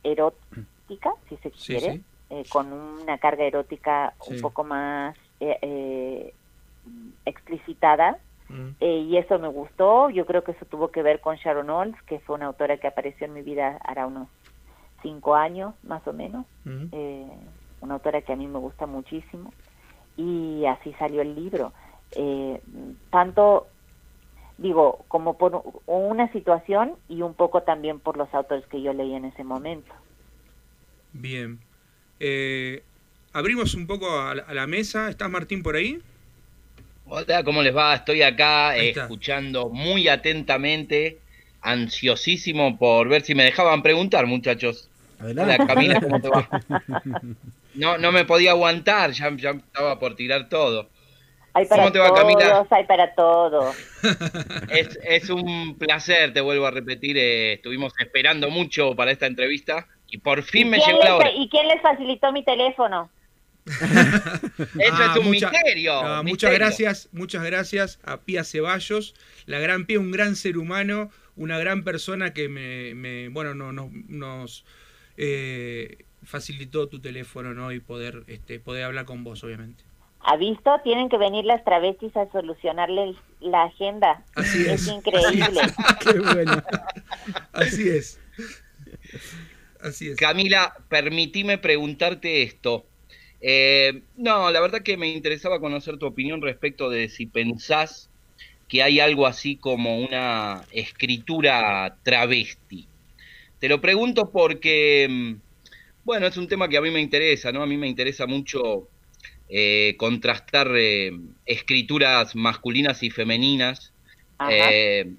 erótica, 0.04 1.14
si 1.30 1.38
se 1.38 1.52
quiere, 1.52 2.02
eh, 2.30 2.44
con 2.50 2.72
una 2.74 3.18
carga 3.18 3.46
erótica 3.46 4.14
un 4.28 4.42
poco 4.42 4.64
más 4.64 5.16
eh, 5.40 5.58
eh 5.62 6.34
explicitada. 7.26 8.18
Mm. 8.48 8.70
Eh, 8.80 9.00
y 9.10 9.18
eso 9.18 9.38
me 9.40 9.50
gustó, 9.50 10.10
yo 10.10 10.26
creo 10.26 10.46
que 10.46 10.54
eso 10.54 10.66
tuvo 10.66 10.88
que 10.90 11.04
ver 11.04 11.20
con 11.20 11.36
Sharon 11.36 11.70
Olds, 11.70 12.02
que 12.04 12.20
fue 12.20 12.38
una 12.38 12.46
autora 12.46 12.78
que 12.78 12.88
apareció 12.88 13.28
en 13.28 13.34
mi 13.34 13.42
vida 13.42 13.78
hará 13.84 14.08
unos 14.08 14.30
cinco 15.02 15.36
años, 15.36 15.74
más 15.84 16.08
o 16.08 16.14
menos, 16.14 16.46
mm. 16.64 16.86
una 17.82 17.96
autora 17.96 18.22
que 18.22 18.32
a 18.32 18.38
mí 18.38 18.48
me 18.48 18.60
gusta 18.60 18.86
muchísimo, 18.86 19.54
y 20.16 20.66
así 20.66 20.94
salió 20.94 21.22
el 21.22 21.36
libro. 21.36 21.74
tanto 23.10 23.68
digo, 24.58 25.06
como 25.08 25.38
por 25.38 25.64
una 25.86 26.32
situación 26.32 26.94
y 27.08 27.22
un 27.22 27.34
poco 27.34 27.64
también 27.64 28.00
por 28.00 28.18
los 28.18 28.34
autores 28.34 28.66
que 28.68 28.82
yo 28.82 28.94
leí 28.94 29.14
en 29.14 29.26
ese 29.26 29.44
momento. 29.44 29.94
Bien. 31.14 31.60
Eh, 32.20 32.84
abrimos 33.34 33.74
un 33.76 33.88
poco 33.88 34.20
a 34.20 34.36
la, 34.36 34.68
mesa. 34.68 35.10
¿Estás 35.10 35.30
Martín 35.30 35.64
por 35.64 35.76
ahí? 35.76 36.00
Hola, 37.06 37.44
¿cómo 37.44 37.62
les 37.62 37.76
va? 37.76 37.96
Estoy 37.96 38.22
acá 38.22 38.76
escuchando 38.76 39.70
muy 39.70 40.08
atentamente, 40.10 41.20
ansiosísimo 41.62 42.78
por 42.78 43.08
ver 43.08 43.22
si 43.22 43.34
me 43.34 43.44
dejaban 43.44 43.82
preguntar, 43.82 44.26
muchachos. 44.26 44.90
Hola, 45.24 45.58
Camila, 45.66 46.02
¿cómo 46.02 46.22
te 46.22 46.30
va? 46.30 46.50
No, 47.76 47.96
no 48.00 48.12
me 48.12 48.26
podía 48.26 48.52
aguantar, 48.52 49.12
ya, 49.12 49.30
ya 49.38 49.52
estaba 49.52 50.00
por 50.00 50.16
tirar 50.16 50.50
todo. 50.50 50.90
Hay 51.54 51.66
para 51.66 51.84
¿Cómo 51.84 51.92
te 51.92 52.00
va, 52.00 52.10
todos, 52.10 52.68
hay 52.72 52.84
para 52.86 53.16
todo. 53.16 53.74
Es, 55.04 55.30
un 55.30 55.76
placer, 55.78 56.34
te 56.34 56.42
vuelvo 56.42 56.68
a 56.68 56.72
repetir. 56.72 57.18
Eh, 57.18 57.54
estuvimos 57.54 57.94
esperando 58.00 58.50
mucho 58.50 58.96
para 58.96 59.12
esta 59.12 59.26
entrevista 59.26 59.88
y 60.10 60.20
por 60.20 60.44
fin 60.44 60.70
me 60.70 60.78
llegó 60.78 61.00
la 61.04 61.16
hora. 61.16 61.32
¿Y 61.32 61.50
quién 61.50 61.68
les 61.68 61.82
facilitó 61.82 62.32
mi 62.32 62.44
teléfono? 62.44 63.10
Eso 63.68 63.84
es 64.80 64.92
ah, 64.94 65.16
un 65.20 65.30
misterio, 65.30 66.24
Muchas 66.24 66.54
gracias, 66.54 67.10
muchas 67.12 67.44
gracias 67.44 68.00
a 68.04 68.22
Pía 68.22 68.46
Ceballos, 68.46 69.14
la 69.46 69.60
gran 69.60 69.86
Pía, 69.86 70.00
un 70.00 70.12
gran 70.12 70.38
ser 70.38 70.58
humano, 70.58 71.12
una 71.36 71.60
gran 71.60 71.84
persona 71.84 72.34
que 72.34 72.48
me, 72.48 73.28
bueno, 73.30 73.54
no, 73.56 73.92
nos 74.08 74.64
eh, 75.18 76.06
facilitó 76.24 76.88
tu 76.88 77.00
teléfono, 77.00 77.54
¿no? 77.54 77.74
Y 77.74 77.80
poder, 77.82 78.24
este, 78.28 78.60
poder 78.60 78.86
hablar 78.86 79.04
con 79.04 79.26
vos, 79.26 79.44
obviamente. 79.44 79.84
¿Ha 80.30 80.36
visto? 80.36 80.70
Tienen 80.84 81.08
que 81.08 81.18
venir 81.18 81.46
las 81.46 81.64
travestis 81.64 82.14
a 82.18 82.30
solucionarle 82.30 83.16
la 83.40 83.64
agenda. 83.64 84.26
Así 84.36 84.64
es. 84.64 84.82
Es 84.82 84.88
increíble. 84.90 85.62
Qué 86.02 86.20
bueno. 86.20 86.62
Así 87.54 87.88
es. 87.88 88.20
Así 89.80 90.10
es. 90.10 90.18
Camila, 90.18 90.76
permitime 90.90 91.58
preguntarte 91.58 92.44
esto. 92.44 92.86
Eh, 93.40 94.02
no, 94.18 94.52
la 94.52 94.60
verdad 94.60 94.82
que 94.82 94.98
me 94.98 95.08
interesaba 95.08 95.62
conocer 95.62 95.98
tu 95.98 96.08
opinión 96.08 96.42
respecto 96.42 96.90
de 96.90 97.08
si 97.08 97.28
pensás 97.28 98.10
que 98.68 98.84
hay 98.84 99.00
algo 99.00 99.28
así 99.28 99.56
como 99.56 99.98
una 99.98 100.66
escritura 100.74 102.00
travesti. 102.04 102.86
Te 103.60 103.70
lo 103.70 103.80
pregunto 103.80 104.30
porque, 104.30 105.08
mm, 105.10 105.36
bueno, 106.04 106.28
es 106.28 106.36
un 106.36 106.50
tema 106.50 106.68
que 106.68 106.76
a 106.76 106.82
mí 106.82 106.92
me 106.92 107.00
interesa, 107.00 107.54
¿no? 107.54 107.64
A 107.64 107.66
mí 107.66 107.78
me 107.78 107.88
interesa 107.88 108.28
mucho 108.28 108.90
eh, 109.50 109.96
contrastar 109.98 110.70
eh, 110.76 111.12
escrituras 111.46 112.36
masculinas 112.36 113.02
y 113.02 113.10
femeninas, 113.10 113.94
eh, 114.50 115.10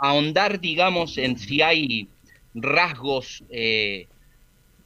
ahondar, 0.00 0.60
digamos, 0.60 1.16
en 1.16 1.38
si 1.38 1.62
hay 1.62 2.08
rasgos 2.54 3.44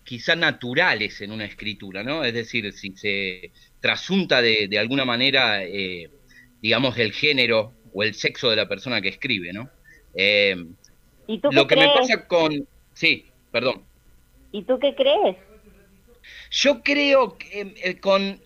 quizá 0.05 0.37
naturales 0.37 1.21
en 1.23 1.33
una 1.33 1.47
escritura, 1.47 2.03
¿no? 2.03 2.23
Es 2.23 2.35
decir, 2.35 2.71
si 2.75 2.93
se 2.95 3.51
trasunta 3.81 4.43
de, 4.43 4.79
alguna 4.79 5.05
manera, 5.05 5.61
digamos, 6.61 6.99
el 6.99 7.13
género 7.13 7.73
o 7.95 8.03
el 8.03 8.15
sexo 8.15 8.51
de 8.51 8.57
la 8.57 8.69
persona 8.69 9.01
que 9.01 9.09
escribe, 9.09 9.53
¿no? 9.53 9.71
lo 11.27 11.67
que 11.67 11.77
me 11.77 11.87
pasa 11.95 12.27
con... 12.27 12.69
Sí, 12.93 13.25
perdón. 13.51 13.83
¿Y 14.53 14.63
tú 14.63 14.79
qué 14.79 14.95
crees? 14.95 15.37
Yo 16.53 16.83
creo 16.83 17.39
que 17.39 17.75
eh, 17.83 17.99
con, 17.99 18.43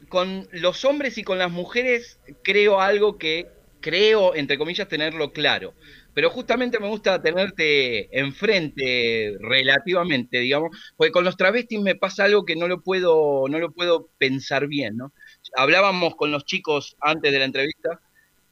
los 0.53 0.85
hombres 0.85 1.19
y 1.19 1.25
con 1.25 1.39
las 1.39 1.51
mujeres 1.51 2.21
creo 2.43 2.81
algo 2.81 3.19
que 3.19 3.49
creo, 3.81 4.37
entre 4.37 4.59
comillas, 4.59 4.89
tenerlo 4.89 5.33
claro. 5.33 5.75
Pero 6.15 6.31
justamente 6.31 6.79
me 6.79 6.89
gusta 6.89 7.21
tenerte 7.21 8.09
enfrente 8.17 9.37
relativamente, 9.41 10.39
digamos, 10.39 10.71
porque 10.97 11.11
con 11.11 11.25
los 11.25 11.37
travestis 11.37 11.81
me 11.81 11.97
pasa 11.97 12.25
algo 12.25 12.45
que 12.45 12.55
no 12.55 12.69
lo 12.69 12.81
puedo, 12.81 13.49
no 13.49 13.59
lo 13.59 13.73
puedo 13.73 14.09
pensar 14.19 14.69
bien, 14.69 14.97
¿no? 14.97 15.13
Hablábamos 15.57 16.15
con 16.15 16.31
los 16.31 16.45
chicos 16.45 16.97
antes 17.01 17.33
de 17.33 17.39
la 17.41 17.45
entrevista 17.45 18.01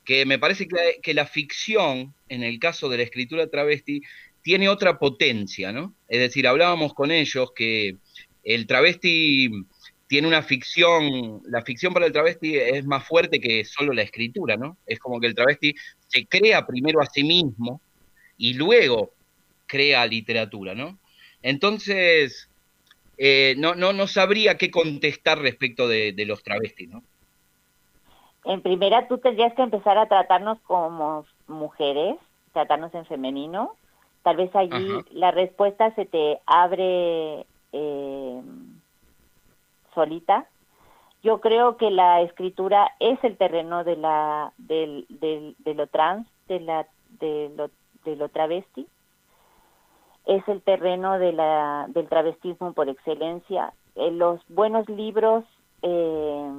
que 0.04 0.26
me 0.26 0.38
parece 0.38 0.66
que, 0.66 0.98
que 1.00 1.14
la 1.14 1.26
ficción, 1.26 2.14
en 2.28 2.42
el 2.42 2.58
caso 2.58 2.88
de 2.88 2.98
la 2.98 3.04
escritura 3.04 3.48
travesti, 3.48 4.02
tiene 4.42 4.68
otra 4.68 4.98
potencia, 4.98 5.72
¿no? 5.72 5.94
Es 6.08 6.18
decir, 6.18 6.46
hablábamos 6.48 6.92
con 6.92 7.12
ellos 7.12 7.52
que 7.54 7.96
el 8.44 8.66
travesti 8.66 9.50
tiene 10.06 10.28
una 10.28 10.42
ficción, 10.42 11.40
la 11.46 11.62
ficción 11.62 11.92
para 11.92 12.06
el 12.06 12.12
travesti 12.12 12.56
es 12.56 12.84
más 12.84 13.06
fuerte 13.06 13.40
que 13.40 13.64
solo 13.64 13.92
la 13.92 14.02
escritura, 14.02 14.56
¿no? 14.56 14.76
Es 14.86 14.98
como 14.98 15.18
que 15.18 15.26
el 15.26 15.34
travesti 15.34 15.74
se 16.06 16.26
crea 16.26 16.66
primero 16.66 17.00
a 17.00 17.06
sí 17.06 17.24
mismo 17.24 17.80
y 18.36 18.54
luego 18.54 19.10
crea 19.66 20.06
literatura, 20.06 20.74
¿no? 20.74 20.98
Entonces, 21.42 22.48
eh, 23.18 23.54
no, 23.58 23.74
no, 23.74 23.92
no 23.92 24.06
sabría 24.06 24.56
qué 24.56 24.70
contestar 24.70 25.38
respecto 25.38 25.88
de, 25.88 26.12
de 26.12 26.26
los 26.26 26.42
travestis, 26.42 26.88
¿no? 26.88 27.02
En 28.44 28.60
primera, 28.60 29.08
tú 29.08 29.18
tendrías 29.18 29.54
que 29.54 29.62
empezar 29.62 29.96
a 29.96 30.06
tratarnos 30.06 30.60
como 30.60 31.24
mujeres, 31.48 32.16
tratarnos 32.52 32.94
en 32.94 33.06
femenino, 33.06 33.74
Tal 34.24 34.36
vez 34.36 34.56
allí 34.56 35.04
la 35.10 35.32
respuesta 35.32 35.94
se 35.94 36.06
te 36.06 36.40
abre 36.46 37.44
eh, 37.74 38.40
solita. 39.94 40.46
Yo 41.22 41.40
creo 41.40 41.76
que 41.76 41.90
la 41.90 42.20
escritura 42.20 42.92
es 43.00 43.22
el 43.24 43.36
terreno 43.36 43.82
de 43.82 43.96
la 43.96 44.52
del, 44.58 45.06
de 45.08 45.74
lo 45.74 45.86
trans, 45.88 46.26
de 46.48 46.60
la 46.60 46.86
de 47.20 47.50
lo, 47.56 47.70
de 48.04 48.16
lo 48.16 48.28
travesti. 48.28 48.86
Es 50.26 50.46
el 50.48 50.62
terreno 50.62 51.18
de 51.18 51.32
la 51.32 51.86
del 51.88 52.08
travestismo 52.08 52.72
por 52.74 52.88
excelencia. 52.88 53.72
Eh, 53.96 54.10
los 54.10 54.40
buenos 54.48 54.88
libros 54.88 55.44
eh, 55.82 56.50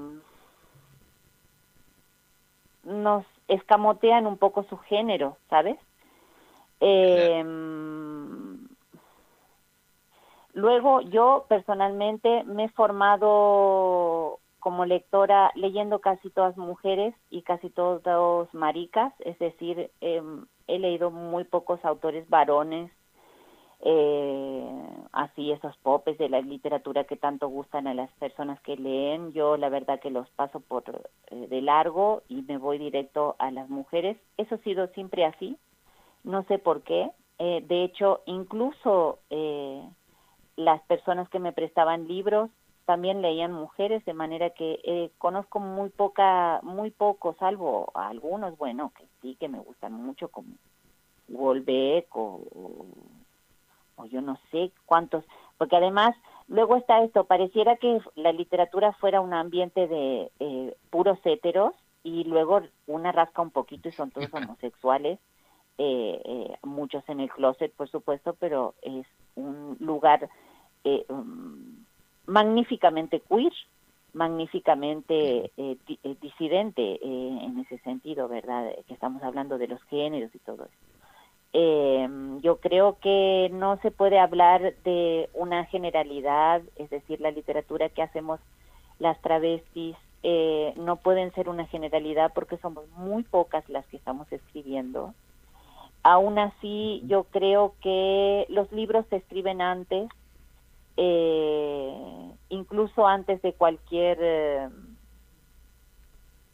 nos 2.84 3.26
escamotean 3.48 4.28
un 4.28 4.38
poco 4.38 4.64
su 4.64 4.78
género, 4.78 5.38
¿sabes? 5.50 5.78
Em, 6.80 8.05
luego 10.56 11.02
yo 11.02 11.46
personalmente 11.48 12.44
me 12.46 12.66
he 12.66 12.70
formado 12.70 14.40
como 14.60 14.86
lectora 14.86 15.52
leyendo 15.54 16.00
casi 16.00 16.32
todas 16.32 16.58
mujeres 16.58 17.14
y 17.30 17.44
casi 17.44 17.70
todos 17.70 18.52
maricas, 18.54 19.14
es 19.20 19.38
decir, 19.38 19.92
em, 20.02 20.48
he 20.68 20.80
leído 20.80 21.12
muy 21.12 21.44
pocos 21.44 21.86
autores 21.86 22.28
varones, 22.30 22.92
eh, 23.82 24.68
así 25.12 25.52
esos 25.52 25.78
popes 25.78 26.18
de 26.18 26.30
la 26.30 26.42
literatura 26.42 27.04
que 27.04 27.18
tanto 27.18 27.48
gustan 27.48 27.86
a 27.86 27.94
las 27.94 28.10
personas 28.14 28.60
que 28.62 28.76
leen. 28.76 29.34
Yo 29.34 29.58
la 29.58 29.70
verdad 29.70 30.00
que 30.00 30.10
los 30.10 30.28
paso 30.32 30.60
por 30.60 30.84
eh, 31.30 31.48
de 31.48 31.62
largo 31.62 32.24
y 32.28 32.42
me 32.42 32.58
voy 32.58 32.80
directo 32.80 33.36
a 33.38 33.52
las 33.52 33.70
mujeres. 33.70 34.18
Eso 34.38 34.56
ha 34.56 34.58
sido 34.60 34.88
siempre 34.88 35.26
así 35.26 35.60
no 36.26 36.44
sé 36.44 36.58
por 36.60 36.82
qué. 36.82 37.10
Eh, 37.40 37.64
de 37.68 37.84
hecho, 37.84 38.22
incluso 38.26 39.20
eh, 39.30 39.82
las 40.56 40.82
personas 40.84 41.30
que 41.30 41.40
me 41.40 41.54
prestaban 41.54 42.08
libros 42.08 42.50
también 42.86 43.22
leían 43.22 43.52
mujeres, 43.52 44.06
de 44.06 44.14
manera 44.14 44.52
que 44.52 44.80
eh, 44.84 45.12
conozco 45.18 45.60
muy 45.60 45.90
poca, 45.90 46.60
muy 46.62 46.92
poco, 46.92 47.36
salvo 47.40 47.92
algunos, 47.96 48.58
bueno, 48.58 48.92
que 48.96 49.06
sí, 49.22 49.36
que 49.40 49.50
me 49.50 49.60
gustan 49.60 49.94
mucho, 49.94 50.30
como 50.30 50.50
Wolbeck 51.28 52.16
o, 52.16 52.44
o, 53.98 54.06
yo 54.06 54.22
no 54.22 54.38
sé 54.52 54.72
cuántos, 54.86 55.26
porque 55.58 55.76
además 55.76 56.16
luego 56.48 56.76
está 56.76 57.04
esto, 57.04 57.24
pareciera 57.24 57.78
que 57.78 58.00
la 58.16 58.32
literatura 58.32 58.94
fuera 58.94 59.20
un 59.20 59.34
ambiente 59.34 59.88
de 59.88 60.32
eh, 60.40 60.76
puros 60.92 61.18
héteros 61.24 61.74
y 62.04 62.24
luego 62.26 62.62
una 62.86 63.12
rasca 63.12 63.42
un 63.42 63.50
poquito 63.50 63.90
y 63.90 63.94
son 63.94 64.12
todos 64.12 64.32
homosexuales 64.32 65.20
eh, 65.78 66.22
eh, 66.24 66.58
muchos 66.64 67.04
en 67.10 67.20
el 67.20 67.30
closet, 67.30 67.74
por 67.74 67.90
supuesto, 67.90 68.34
pero 68.40 68.76
es 68.82 69.06
un 69.36 69.76
lugar 69.82 70.30
eh, 70.86 71.06
um, 71.10 71.84
magníficamente 72.28 73.22
queer, 73.28 73.52
magníficamente 74.14 75.52
eh, 75.58 75.78
disidente 76.22 77.00
en 77.04 77.60
ese 77.60 77.78
sentido, 77.80 78.30
¿verdad? 78.30 78.72
Que 78.88 78.94
estamos 78.94 79.22
hablando 79.22 79.58
de 79.58 79.68
los 79.68 79.84
géneros 79.84 80.34
y 80.34 80.40
todo 80.40 80.66
eso. 80.66 82.40
yo 82.42 82.58
creo 82.62 82.98
que 83.02 83.50
no 83.52 83.78
se 83.82 83.92
puede 83.92 84.18
hablar 84.18 84.76
de 84.86 85.30
una 85.34 85.66
generalidad, 85.66 86.62
es 86.78 86.90
decir, 86.90 87.20
la 87.20 87.32
literatura 87.32 87.90
que 87.90 88.02
hacemos 88.02 88.40
las 89.00 89.20
travestis 89.22 89.98
no 90.78 90.96
pueden 90.96 91.34
ser 91.34 91.50
una 91.50 91.66
generalidad 91.68 92.32
porque 92.34 92.58
somos 92.58 92.88
muy 92.92 93.24
pocas 93.24 93.68
las 93.68 93.86
que 93.88 93.98
estamos 93.98 94.32
escribiendo 94.32 95.14
Aún 96.08 96.38
así, 96.38 97.02
yo 97.08 97.24
creo 97.24 97.74
que 97.82 98.46
los 98.50 98.72
libros 98.72 99.08
se 99.10 99.16
escriben 99.16 99.60
antes, 99.60 100.08
eh, 100.98 102.32
incluso 102.50 103.08
antes 103.08 103.42
de 103.42 103.54
cualquier 103.54 104.20
eh, 104.22 104.70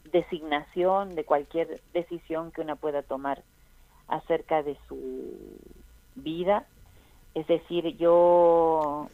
designación, 0.10 1.16
de 1.16 1.26
cualquier 1.26 1.82
decisión 1.92 2.54
que 2.54 2.62
una 2.62 2.78
pueda 2.78 3.04
tomar 3.04 3.44
acerca 4.08 4.64
de 4.64 4.78
su 4.88 5.60
vida. 6.16 6.66
Es 7.36 7.46
decir, 7.48 7.98
yo 7.98 9.10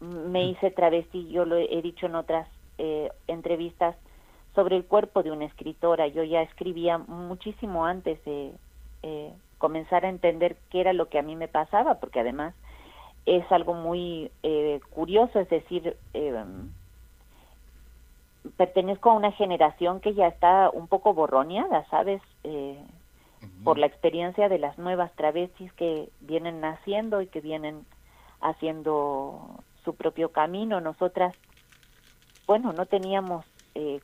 me 0.00 0.42
hice 0.48 0.72
travesti, 0.72 1.28
yo 1.28 1.44
lo 1.44 1.54
he 1.54 1.82
dicho 1.82 2.06
en 2.06 2.16
otras 2.16 2.48
eh, 2.78 3.12
entrevistas, 3.28 3.94
sobre 4.56 4.74
el 4.74 4.86
cuerpo 4.86 5.22
de 5.22 5.30
una 5.30 5.44
escritora. 5.44 6.08
Yo 6.08 6.24
ya 6.24 6.42
escribía 6.42 6.98
muchísimo 6.98 7.86
antes 7.86 8.24
de 8.24 8.54
eh, 9.02 9.32
comenzar 9.58 10.04
a 10.04 10.08
entender 10.08 10.56
qué 10.70 10.80
era 10.80 10.92
lo 10.92 11.08
que 11.08 11.18
a 11.18 11.22
mí 11.22 11.36
me 11.36 11.48
pasaba, 11.48 11.94
porque 11.94 12.20
además 12.20 12.54
es 13.26 13.50
algo 13.52 13.74
muy 13.74 14.30
eh, 14.42 14.80
curioso, 14.90 15.38
es 15.38 15.48
decir, 15.48 15.96
eh, 16.14 16.44
pertenezco 18.56 19.10
a 19.10 19.14
una 19.14 19.32
generación 19.32 20.00
que 20.00 20.14
ya 20.14 20.26
está 20.26 20.70
un 20.70 20.88
poco 20.88 21.14
borroneada, 21.14 21.86
¿sabes? 21.90 22.22
Por 23.62 23.78
la 23.78 23.86
experiencia 23.86 24.48
de 24.48 24.58
las 24.58 24.78
nuevas 24.78 25.12
travestis 25.14 25.72
que 25.74 26.08
vienen 26.20 26.60
naciendo 26.60 27.20
y 27.20 27.26
que 27.26 27.40
vienen 27.40 27.84
haciendo 28.40 29.62
su 29.84 29.94
propio 29.94 30.30
camino. 30.32 30.80
Nosotras, 30.80 31.36
bueno, 32.46 32.72
no 32.72 32.86
teníamos 32.86 33.44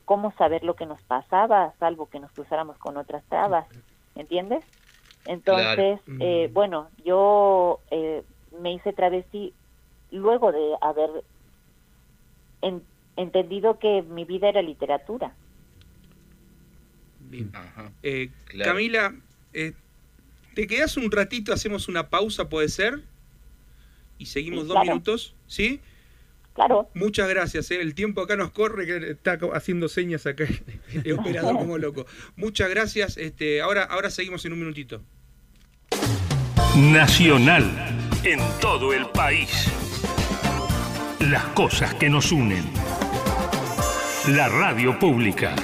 cómo 0.05 0.31
saber 0.33 0.63
lo 0.63 0.75
que 0.75 0.85
nos 0.85 1.01
pasaba, 1.03 1.73
salvo 1.79 2.05
que 2.05 2.19
nos 2.19 2.31
cruzáramos 2.31 2.77
con 2.77 2.95
otras 2.95 3.23
trabas, 3.25 3.67
¿entiendes? 4.15 4.63
Entonces, 5.25 5.99
eh, 6.19 6.49
bueno, 6.53 6.89
yo 7.03 7.79
eh, 7.89 8.23
me 8.61 8.73
hice 8.73 8.93
travesti 8.93 9.53
luego 10.11 10.51
de 10.51 10.75
haber 10.81 11.09
entendido 13.15 13.79
que 13.79 14.03
mi 14.03 14.23
vida 14.23 14.49
era 14.49 14.61
literatura. 14.61 15.33
Bien. 17.19 17.51
Eh, 18.03 18.29
Camila, 18.63 19.15
¿te 19.51 20.67
quedas 20.67 20.95
un 20.97 21.11
ratito? 21.11 21.53
Hacemos 21.53 21.87
una 21.87 22.09
pausa, 22.09 22.49
¿puede 22.49 22.69
ser? 22.69 23.01
Y 24.17 24.27
seguimos 24.27 24.67
dos 24.67 24.79
minutos, 24.81 25.35
¿sí? 25.47 25.81
Claro. 26.53 26.89
Muchas 26.93 27.27
gracias. 27.27 27.69
El 27.71 27.95
tiempo 27.95 28.21
acá 28.21 28.37
nos 28.37 28.51
corre, 28.51 28.85
que 28.85 29.11
está 29.11 29.37
haciendo 29.53 29.89
señas 29.89 30.25
acá 30.25 30.45
el 31.03 31.13
operador 31.13 31.57
como 31.57 31.77
loco. 31.77 32.05
Muchas 32.37 32.69
gracias. 32.69 33.17
Este, 33.17 33.61
ahora, 33.61 33.83
ahora 33.83 34.09
seguimos 34.09 34.45
en 34.45 34.53
un 34.53 34.59
minutito. 34.59 35.01
Nacional 36.75 37.71
en 38.25 38.37
todo 38.59 38.91
el 38.91 39.05
país. 39.05 39.71
Las 41.21 41.45
cosas 41.53 41.93
que 41.93 42.09
nos 42.09 42.33
unen. 42.33 42.65
La 44.27 44.49
radio 44.49 44.99
pública. 44.99 45.55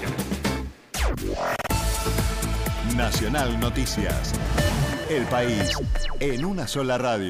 Nacional 2.95 3.59
Noticias. 3.59 4.31
El 5.09 5.25
país 5.25 5.77
en 6.21 6.45
una 6.45 6.65
sola 6.65 6.97
radio. 6.97 7.29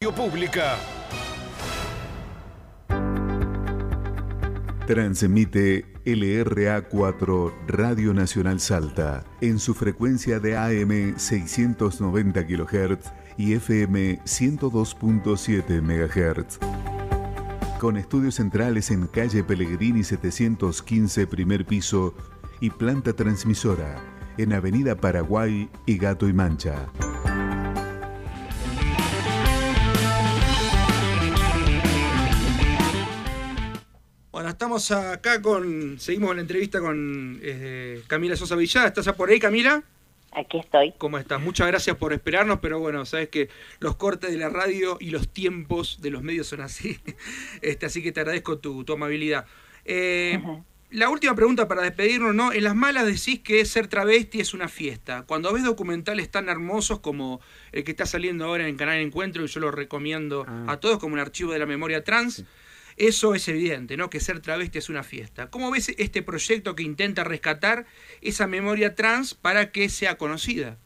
Radio 0.00 0.14
Pública. 0.14 0.78
Transmite 4.86 5.86
LRA4 6.04 7.52
Radio 7.68 8.12
Nacional 8.12 8.60
Salta 8.60 9.24
en 9.40 9.58
su 9.58 9.72
frecuencia 9.72 10.40
de 10.40 10.58
AM 10.58 11.18
690 11.18 12.46
kHz 12.46 13.12
y 13.38 13.54
FM 13.54 14.20
102.7 14.24 15.80
MHz. 15.80 16.58
Con 17.80 17.96
estudios 17.96 18.34
centrales 18.34 18.90
en 18.90 19.06
calle 19.06 19.42
Pellegrini 19.42 20.04
715 20.04 21.26
primer 21.28 21.64
piso 21.64 22.14
y 22.60 22.68
planta 22.68 23.14
transmisora 23.14 23.96
en 24.36 24.52
Avenida 24.52 24.96
Paraguay 24.96 25.70
y 25.86 25.96
Gato 25.96 26.28
y 26.28 26.34
Mancha. 26.34 26.90
Estamos 34.54 34.90
acá 34.92 35.42
con. 35.42 35.98
Seguimos 35.98 36.34
la 36.34 36.40
entrevista 36.40 36.80
con 36.80 37.40
eh, 37.42 38.02
Camila 38.06 38.36
Sosa 38.36 38.54
Villada. 38.54 38.86
¿Estás 38.86 39.12
por 39.12 39.28
ahí, 39.28 39.40
Camila? 39.40 39.82
Aquí 40.30 40.58
estoy. 40.58 40.94
¿Cómo 40.96 41.18
estás? 41.18 41.40
Muchas 41.40 41.66
gracias 41.66 41.96
por 41.96 42.12
esperarnos, 42.12 42.60
pero 42.60 42.78
bueno, 42.78 43.04
sabes 43.04 43.28
que 43.28 43.48
los 43.80 43.96
cortes 43.96 44.30
de 44.30 44.38
la 44.38 44.48
radio 44.48 44.96
y 45.00 45.10
los 45.10 45.28
tiempos 45.28 46.00
de 46.02 46.10
los 46.10 46.22
medios 46.22 46.46
son 46.46 46.60
así. 46.60 46.98
Este, 47.62 47.86
así 47.86 48.02
que 48.02 48.12
te 48.12 48.20
agradezco 48.20 48.58
tu, 48.58 48.84
amabilidad. 48.92 49.46
Eh, 49.84 50.40
la 50.90 51.08
última 51.08 51.34
pregunta 51.34 51.66
para 51.66 51.82
despedirnos, 51.82 52.34
¿no? 52.34 52.52
En 52.52 52.62
las 52.62 52.76
malas 52.76 53.06
decís 53.06 53.40
que 53.40 53.64
ser 53.64 53.88
travesti 53.88 54.40
es 54.40 54.54
una 54.54 54.68
fiesta. 54.68 55.24
Cuando 55.26 55.52
ves 55.52 55.64
documentales 55.64 56.30
tan 56.30 56.48
hermosos 56.48 57.00
como 57.00 57.40
el 57.72 57.82
que 57.82 57.90
está 57.90 58.06
saliendo 58.06 58.44
ahora 58.44 58.68
en 58.68 58.76
Canal 58.76 58.98
Encuentro, 58.98 59.44
y 59.44 59.48
yo 59.48 59.58
lo 59.58 59.72
recomiendo 59.72 60.44
ah. 60.46 60.66
a 60.68 60.76
todos, 60.78 61.00
como 61.00 61.16
el 61.16 61.22
archivo 61.22 61.52
de 61.52 61.58
la 61.58 61.66
memoria 61.66 62.04
trans. 62.04 62.44
Eso 62.96 63.34
es 63.34 63.48
evidente, 63.48 63.96
¿no? 63.96 64.10
Que 64.10 64.20
ser 64.20 64.40
travesti 64.40 64.78
es 64.78 64.88
una 64.88 65.02
fiesta. 65.02 65.50
¿Cómo 65.50 65.70
ves 65.70 65.88
este 65.98 66.22
proyecto 66.22 66.74
que 66.74 66.82
intenta 66.82 67.24
rescatar 67.24 67.86
esa 68.20 68.46
memoria 68.46 68.94
trans 68.94 69.34
para 69.34 69.72
que 69.72 69.88
sea 69.88 70.16
conocida? 70.16 70.76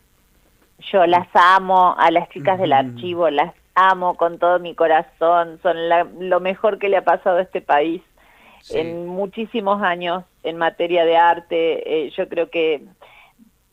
Yo 0.93 1.07
las 1.07 1.29
amo, 1.35 1.97
a 1.99 2.11
las 2.11 2.29
chicas 2.31 2.59
del 2.59 2.73
archivo 2.73 3.31
las 3.31 3.55
amo 3.75 4.17
con 4.17 4.39
todo 4.39 4.59
mi 4.59 4.75
corazón, 4.75 5.61
son 5.63 5.77
lo 6.29 6.41
mejor 6.41 6.79
que 6.79 6.89
le 6.89 6.97
ha 6.97 7.05
pasado 7.05 7.39
a 7.39 7.43
este 7.43 7.61
país 7.61 8.03
en 8.71 9.07
muchísimos 9.07 9.83
años 9.83 10.25
en 10.43 10.57
materia 10.57 11.05
de 11.05 11.17
arte. 11.17 12.07
Eh, 12.07 12.11
yo 12.17 12.29
creo 12.29 12.51
que 12.51 12.83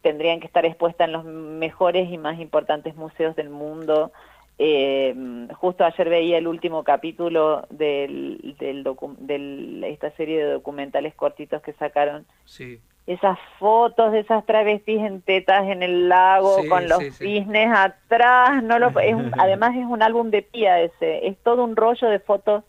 tendrían 0.02 0.40
que 0.40 0.48
estar 0.48 0.66
expuestas 0.66 1.08
en 1.08 1.14
los 1.14 1.26
mejores 1.26 2.12
y 2.12 2.18
más 2.18 2.40
importantes 2.40 2.96
museos 2.96 3.36
del 3.36 3.50
mundo. 3.50 4.12
Eh, 4.58 5.14
justo 5.56 5.84
ayer 5.84 6.10
veía 6.10 6.38
el 6.38 6.48
último 6.48 6.84
capítulo 6.84 7.68
del, 7.70 8.56
de 8.58 9.90
esta 9.90 10.12
serie 10.12 10.46
de 10.46 10.52
documentales 10.54 11.14
cortitos 11.16 11.62
que 11.62 11.74
sacaron. 11.74 12.26
Sí. 12.46 12.80
Esas 13.06 13.38
fotos 13.60 14.14
de 14.14 14.20
esas 14.20 14.46
travestis 14.46 15.00
en 15.00 15.22
tetas 15.22 15.68
en 15.68 15.84
el 15.84 16.10
lago 16.10 16.58
con 16.70 16.88
los 16.88 17.04
cisnes 17.18 17.70
atrás. 17.72 18.64
No 18.64 18.80
lo, 18.80 18.92
además 19.38 19.76
es 19.76 19.86
un 19.86 20.02
álbum 20.02 20.32
de 20.32 20.42
pía 20.42 20.82
ese. 20.82 21.28
Es 21.28 21.38
todo 21.44 21.64
un 21.64 21.76
rollo 21.76 22.08
de 22.08 22.20
fotos 22.20 22.64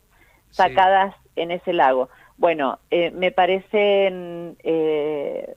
sacadas 0.51 1.15
en 1.37 1.53
ese 1.53 1.73
lago. 1.73 2.09
Bueno, 2.37 2.79
eh, 2.91 3.11
me 3.13 3.31
parecen... 3.31 4.57
Eh, 4.63 5.55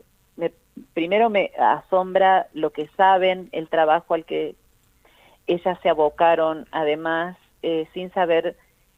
primero 0.94 1.30
me 1.30 1.52
asombra 1.60 2.48
lo 2.54 2.72
que 2.72 2.88
saben, 2.96 3.50
el 3.52 3.70
trabajo 3.70 4.14
al 4.14 4.26
que 4.26 4.56
ellas 5.50 5.80
se 5.82 5.90
abocaron, 5.90 6.68
además, 6.72 7.36
eh, 7.64 7.88
sin 7.94 8.12
saber 8.12 8.56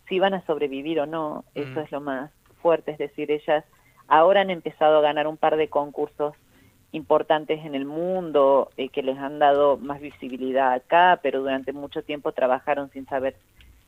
si 0.07 0.15
iban 0.15 0.33
a 0.33 0.45
sobrevivir 0.45 0.99
o 0.99 1.05
no. 1.05 1.45
Eso 1.55 1.79
mm. 1.79 1.83
es 1.83 1.91
lo 1.91 2.01
más 2.01 2.31
fuerte, 2.61 2.91
es 2.91 2.97
decir, 2.97 3.31
ellas 3.31 3.63
ahora 4.07 4.41
han 4.41 4.49
empezado 4.49 4.97
a 4.97 5.01
ganar 5.01 5.27
un 5.27 5.37
par 5.37 5.55
de 5.55 5.69
concursos 5.69 6.35
importantes 6.91 7.65
en 7.65 7.73
el 7.73 7.85
mundo 7.85 8.69
eh, 8.75 8.89
que 8.89 9.01
les 9.01 9.17
han 9.17 9.39
dado 9.39 9.77
más 9.77 10.01
visibilidad 10.01 10.73
acá, 10.73 11.21
pero 11.23 11.39
durante 11.39 11.71
mucho 11.71 12.03
tiempo 12.03 12.33
trabajaron 12.33 12.91
sin 12.91 13.05
saber 13.05 13.37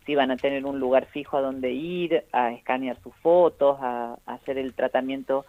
si 0.06 0.14
iban 0.14 0.32
a 0.32 0.38
tener 0.38 0.66
un 0.66 0.80
lugar 0.80 1.08
fijo 1.08 1.36
a 1.36 1.42
donde 1.42 1.74
ir, 1.74 2.24
a 2.32 2.54
escanear 2.54 2.98
sus 3.04 3.14
fotos, 3.16 3.78
a, 3.82 4.18
hacer 4.26 4.58
el 4.58 4.74
tratamiento 4.74 5.46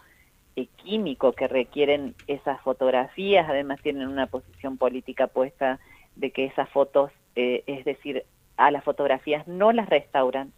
eh, 0.57 0.67
químico 0.83 1.31
que 1.31 1.47
requieren 1.47 2.13
esas 2.27 2.59
fotografías, 2.59 3.47
además 3.49 3.81
tienen 3.81 4.09
una 4.09 4.27
posición 4.27 4.77
política 4.77 5.27
puesta 5.27 5.79
de 6.15 6.31
que 6.31 6.45
esas 6.45 6.69
fotos, 6.69 7.11
eh, 7.35 7.63
es 7.67 7.85
decir, 7.85 8.23
a 8.57 8.71
las 8.71 8.83
fotografías 8.83 9.47
no 9.47 9.71
las 9.71 9.89
restauran, 9.89 10.53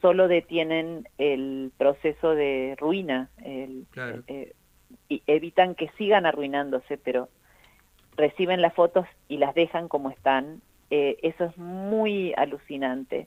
solo 0.00 0.28
detienen 0.28 1.08
el 1.18 1.72
proceso 1.76 2.34
de 2.34 2.76
ruina 2.78 3.30
eh, 3.42 4.52
y 5.08 5.22
evitan 5.26 5.74
que 5.74 5.88
sigan 5.96 6.26
arruinándose, 6.26 6.98
pero 6.98 7.28
reciben 8.16 8.60
las 8.60 8.74
fotos 8.74 9.06
y 9.28 9.38
las 9.38 9.54
dejan 9.54 9.88
como 9.88 10.10
están. 10.10 10.60
Eh, 10.90 11.16
eso 11.22 11.44
es 11.44 11.56
muy 11.56 12.34
alucinante. 12.36 13.26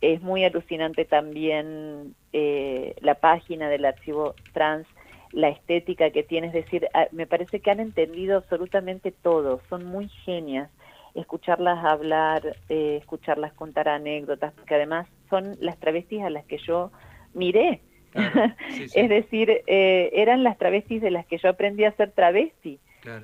Es 0.00 0.22
muy 0.22 0.44
alucinante 0.44 1.04
también 1.04 2.14
la 2.32 3.14
página 3.16 3.68
del 3.68 3.84
archivo 3.84 4.34
trans, 4.54 4.86
la 5.32 5.50
estética 5.50 6.10
que 6.10 6.22
tiene, 6.22 6.48
es 6.48 6.52
decir, 6.54 6.88
ah, 6.94 7.06
me 7.12 7.26
parece 7.26 7.60
que 7.60 7.70
han 7.70 7.80
entendido 7.80 8.38
absolutamente 8.38 9.12
todo, 9.12 9.60
son 9.68 9.84
muy 9.84 10.08
genias 10.08 10.70
escucharlas 11.14 11.84
hablar, 11.84 12.56
eh, 12.68 12.98
escucharlas 13.00 13.52
contar 13.52 13.88
anécdotas, 13.88 14.52
porque 14.54 14.74
además 14.74 15.08
son 15.28 15.56
las 15.60 15.78
travestis 15.78 16.22
a 16.22 16.30
las 16.30 16.44
que 16.44 16.58
yo 16.58 16.90
miré. 17.34 17.80
es 18.94 19.08
decir, 19.08 19.62
eh, 19.66 20.10
eran 20.14 20.42
las 20.42 20.58
travestis 20.58 21.00
de 21.00 21.10
las 21.10 21.26
que 21.26 21.38
yo 21.38 21.48
aprendí 21.48 21.84
a 21.84 21.92
ser 21.92 22.10
travesti. 22.12 22.80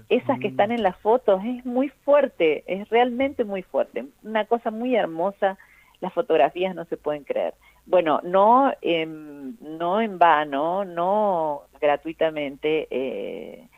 Esas 0.08 0.38
que 0.38 0.48
están 0.48 0.70
mm. 0.70 0.72
en 0.72 0.82
las 0.82 0.96
fotos, 0.98 1.42
es 1.44 1.66
muy 1.66 1.90
fuerte, 1.90 2.64
es 2.66 2.88
realmente 2.88 3.44
muy 3.44 3.62
fuerte, 3.62 4.06
una 4.22 4.46
cosa 4.46 4.70
muy 4.70 4.96
hermosa, 4.96 5.58
las 6.00 6.14
fotografías 6.14 6.74
no 6.74 6.86
se 6.86 6.96
pueden 6.96 7.24
creer. 7.24 7.52
Bueno, 7.84 8.20
no, 8.24 8.72
no 9.60 10.00
en 10.00 10.18
vano, 10.18 10.84
no 10.86 11.62
gratuitamente, 11.78 12.88
eh, 12.90 13.68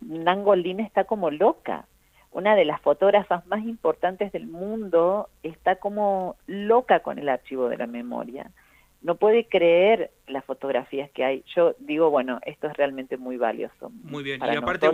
Nangolín 0.00 0.80
está 0.80 1.04
como 1.04 1.30
loca, 1.30 1.86
una 2.32 2.56
de 2.56 2.64
las 2.64 2.80
fotógrafas 2.80 3.46
más 3.46 3.62
importantes 3.64 4.32
del 4.32 4.46
mundo 4.46 5.28
está 5.42 5.76
como 5.76 6.36
loca 6.46 7.00
con 7.00 7.18
el 7.18 7.28
archivo 7.28 7.68
de 7.68 7.76
la 7.76 7.86
memoria. 7.86 8.50
No 9.02 9.16
puede 9.16 9.46
creer 9.46 10.10
las 10.26 10.44
fotografías 10.44 11.10
que 11.10 11.24
hay. 11.24 11.44
Yo 11.54 11.74
digo, 11.78 12.10
bueno, 12.10 12.40
esto 12.46 12.68
es 12.68 12.76
realmente 12.76 13.16
muy 13.16 13.36
valioso. 13.36 13.90
Muy 14.04 14.22
bien, 14.22 14.40
y 14.40 14.56
aparte 14.56 14.88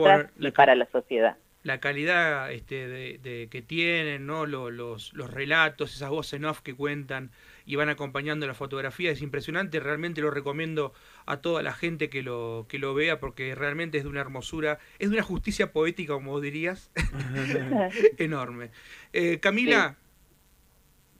para 0.54 0.74
la 0.74 0.86
sociedad 0.86 1.36
la 1.68 1.80
calidad 1.80 2.50
este, 2.50 2.88
de, 2.88 3.48
que 3.50 3.62
tienen, 3.62 4.26
¿no? 4.26 4.46
Los, 4.46 5.12
los, 5.12 5.30
relatos, 5.30 5.94
esas 5.94 6.08
voces 6.08 6.32
en 6.34 6.46
off 6.46 6.62
que 6.62 6.74
cuentan 6.74 7.30
y 7.66 7.76
van 7.76 7.90
acompañando 7.90 8.46
la 8.46 8.54
fotografía, 8.54 9.10
es 9.10 9.20
impresionante, 9.20 9.78
realmente 9.78 10.22
lo 10.22 10.30
recomiendo 10.30 10.94
a 11.26 11.36
toda 11.36 11.62
la 11.62 11.74
gente 11.74 12.08
que 12.08 12.22
lo, 12.22 12.64
que 12.68 12.78
lo 12.78 12.94
vea 12.94 13.20
porque 13.20 13.54
realmente 13.54 13.98
es 13.98 14.04
de 14.04 14.10
una 14.10 14.22
hermosura, 14.22 14.78
es 14.98 15.10
de 15.10 15.16
una 15.16 15.22
justicia 15.22 15.70
poética, 15.70 16.14
como 16.14 16.40
dirías, 16.40 16.90
enorme. 18.16 18.70
Eh, 19.12 19.38
Camila, 19.38 19.96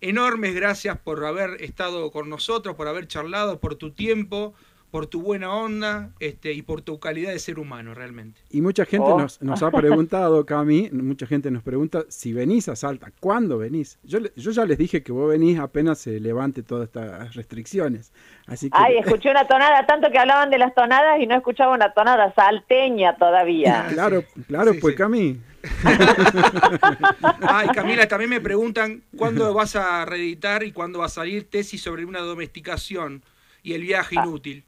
enormes 0.01 0.55
gracias 0.55 0.99
por 0.99 1.25
haber 1.27 1.63
estado 1.63 2.11
con 2.11 2.31
nosotros, 2.31 2.75
por 2.75 2.89
haber 2.89 3.07
charlado, 3.07 3.61
por 3.61 3.75
tu 3.75 3.91
tiempo 3.93 4.55
por 4.91 5.07
tu 5.07 5.23
buena 5.23 5.53
onda 5.53 6.11
este, 6.21 6.53
y 6.53 6.63
por 6.63 6.83
tu 6.83 6.99
calidad 6.99 7.33
de 7.33 7.39
ser 7.39 7.59
humano 7.59 7.95
realmente. 7.95 8.41
Y 8.51 8.61
mucha 8.61 8.85
gente 8.85 9.07
oh. 9.07 9.19
nos, 9.19 9.63
ha 9.63 9.71
preguntado, 9.71 10.45
Cami, 10.47 10.91
mucha 10.93 11.27
gente 11.27 11.51
nos 11.51 11.63
pregunta 11.63 12.05
si 12.09 12.33
venís 12.33 12.69
a 12.69 12.77
Salta, 12.77 13.13
¿cuándo 13.21 13.59
venís? 13.59 13.99
Yo, 14.03 14.19
yo 14.35 14.51
ya 14.51 14.65
les 14.65 14.79
dije 14.79 15.03
que 15.03 15.13
vos 15.13 15.29
venís 15.29 15.59
apenas 15.59 15.99
se 15.99 16.21
levante 16.21 16.63
todas 16.63 16.87
estas 16.87 17.35
restricciones. 17.35 18.13
Así 18.47 18.71
que... 18.71 18.79
Ay, 18.81 18.99
escuché 19.05 19.31
una 19.31 19.47
tonada, 19.47 19.87
tanto 19.87 20.11
que 20.11 20.19
hablaban 20.19 20.51
de 20.51 20.59
las 20.59 20.75
tonadas 20.75 21.21
y 21.21 21.27
no 21.27 21.37
escuchaba 21.37 21.75
una 21.75 21.93
tonada 21.93 22.33
salteña 22.35 23.17
todavía. 23.17 23.87
claro, 23.93 24.25
claro, 24.47 24.73
pues 24.81 24.97
Cami. 24.97 25.39
Ay, 27.43 27.69
Camila, 27.75 28.07
también 28.09 28.31
me 28.31 28.41
preguntan 28.41 29.03
cuándo 29.17 29.53
vas 29.53 29.77
a 29.77 30.05
reeditar 30.05 30.63
y 30.63 30.73
cuándo 30.73 31.01
va 31.01 31.07
a 31.07 31.11
salir 31.11 31.51
tesis 31.51 31.83
sobre 31.83 32.05
una 32.05 32.21
domesticación 32.21 33.23
y 33.63 33.75
el 33.75 33.83
viaje 33.83 34.17
ah. 34.19 34.25
inútil. 34.25 34.65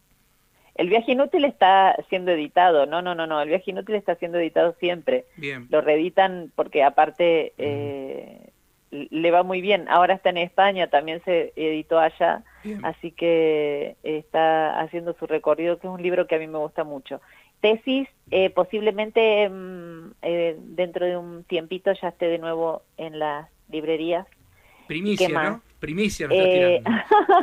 El 0.80 0.88
viaje 0.88 1.12
inútil 1.12 1.44
está 1.44 1.94
siendo 2.08 2.30
editado, 2.30 2.86
no, 2.86 3.02
no, 3.02 3.14
no, 3.14 3.26
no, 3.26 3.42
el 3.42 3.50
viaje 3.50 3.70
inútil 3.70 3.96
está 3.96 4.14
siendo 4.14 4.38
editado 4.38 4.74
siempre. 4.80 5.26
Bien. 5.36 5.66
Lo 5.68 5.82
reeditan 5.82 6.50
porque 6.56 6.82
aparte 6.82 7.52
eh, 7.58 8.50
le 8.90 9.30
va 9.30 9.42
muy 9.42 9.60
bien. 9.60 9.90
Ahora 9.90 10.14
está 10.14 10.30
en 10.30 10.38
España, 10.38 10.88
también 10.88 11.20
se 11.26 11.52
editó 11.54 11.98
allá, 11.98 12.44
así 12.82 13.10
que 13.10 13.96
está 14.02 14.80
haciendo 14.80 15.12
su 15.18 15.26
recorrido, 15.26 15.78
que 15.78 15.86
es 15.86 15.92
un 15.92 16.02
libro 16.02 16.26
que 16.26 16.36
a 16.36 16.38
mí 16.38 16.46
me 16.46 16.56
gusta 16.56 16.82
mucho. 16.82 17.20
Tesis, 17.60 18.08
eh, 18.30 18.48
posiblemente 18.48 19.50
mm, 19.50 20.12
eh, 20.22 20.56
dentro 20.60 21.04
de 21.04 21.18
un 21.18 21.44
tiempito 21.44 21.92
ya 21.92 22.08
esté 22.08 22.24
de 22.24 22.38
nuevo 22.38 22.84
en 22.96 23.18
las 23.18 23.50
librerías. 23.68 24.26
Primicia, 24.86 25.28
¿no? 25.28 25.60
Primicia 25.80 26.28
eh, 26.30 26.82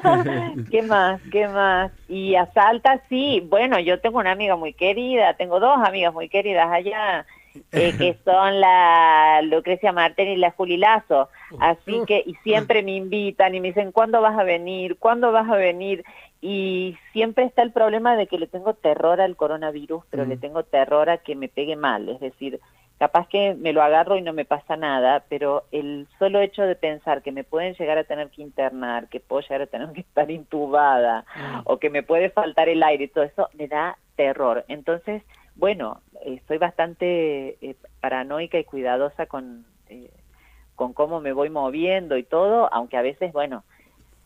¿Qué 0.71 0.83
más? 0.83 1.19
¿Qué 1.31 1.47
más? 1.47 1.91
Y 2.07 2.35
a 2.35 2.45
Salta, 2.53 3.01
sí. 3.09 3.43
Bueno, 3.49 3.79
yo 3.79 3.99
tengo 3.99 4.19
una 4.19 4.31
amiga 4.31 4.55
muy 4.55 4.73
querida, 4.73 5.33
tengo 5.33 5.59
dos 5.59 5.79
amigas 5.83 6.13
muy 6.13 6.29
queridas 6.29 6.71
allá, 6.71 7.25
eh, 7.71 7.93
que 7.97 8.15
son 8.23 8.61
la 8.61 9.41
Lucrecia 9.41 9.91
Martel 9.91 10.27
y 10.27 10.35
la 10.35 10.51
Juli 10.51 10.77
Lazo. 10.77 11.29
Así 11.59 11.99
que, 12.05 12.21
y 12.23 12.35
siempre 12.43 12.83
me 12.83 12.95
invitan 12.95 13.55
y 13.55 13.59
me 13.59 13.69
dicen, 13.69 13.91
¿cuándo 13.91 14.21
vas 14.21 14.37
a 14.37 14.43
venir? 14.43 14.97
¿Cuándo 14.99 15.31
vas 15.31 15.49
a 15.49 15.55
venir? 15.55 16.05
Y 16.39 16.95
siempre 17.13 17.45
está 17.45 17.63
el 17.63 17.71
problema 17.71 18.15
de 18.15 18.27
que 18.27 18.37
le 18.37 18.45
tengo 18.45 18.75
terror 18.75 19.19
al 19.19 19.35
coronavirus, 19.35 20.03
pero 20.11 20.25
le 20.25 20.35
mm. 20.35 20.39
tengo 20.39 20.63
terror 20.63 21.09
a 21.09 21.17
que 21.17 21.35
me 21.35 21.47
pegue 21.47 21.75
mal. 21.75 22.07
Es 22.07 22.19
decir, 22.19 22.59
capaz 22.99 23.27
que 23.27 23.53
me 23.53 23.73
lo 23.73 23.83
agarro 23.83 24.17
y 24.17 24.21
no 24.21 24.33
me 24.33 24.45
pasa 24.45 24.75
nada, 24.75 25.23
pero 25.29 25.65
el 25.71 26.07
solo 26.17 26.39
hecho 26.39 26.63
de 26.63 26.75
pensar 26.75 27.21
que 27.21 27.31
me 27.31 27.43
pueden 27.43 27.75
llegar 27.75 27.97
a 27.97 28.03
tener 28.03 28.29
que 28.29 28.41
internar, 28.41 29.07
que 29.07 29.19
puedo 29.19 29.41
llegar 29.41 29.61
a 29.61 29.67
tener 29.67 29.91
que 29.91 30.01
estar 30.01 30.29
intubada 30.31 31.25
ah. 31.35 31.61
o 31.65 31.77
que 31.77 31.89
me 31.89 32.03
puede 32.03 32.29
faltar 32.29 32.69
el 32.69 32.81
aire 32.81 33.05
y 33.05 33.07
todo 33.07 33.23
eso, 33.23 33.49
me 33.53 33.67
da 33.67 33.97
terror. 34.15 34.65
Entonces, 34.67 35.21
bueno, 35.55 36.01
estoy 36.25 36.57
bastante 36.57 37.57
eh, 37.61 37.75
paranoica 38.01 38.57
y 38.57 38.63
cuidadosa 38.63 39.27
con, 39.27 39.65
eh, 39.89 40.11
con 40.75 40.93
cómo 40.93 41.21
me 41.21 41.33
voy 41.33 41.49
moviendo 41.49 42.17
y 42.17 42.23
todo, 42.23 42.71
aunque 42.73 42.97
a 42.97 43.03
veces, 43.03 43.31
bueno, 43.31 43.63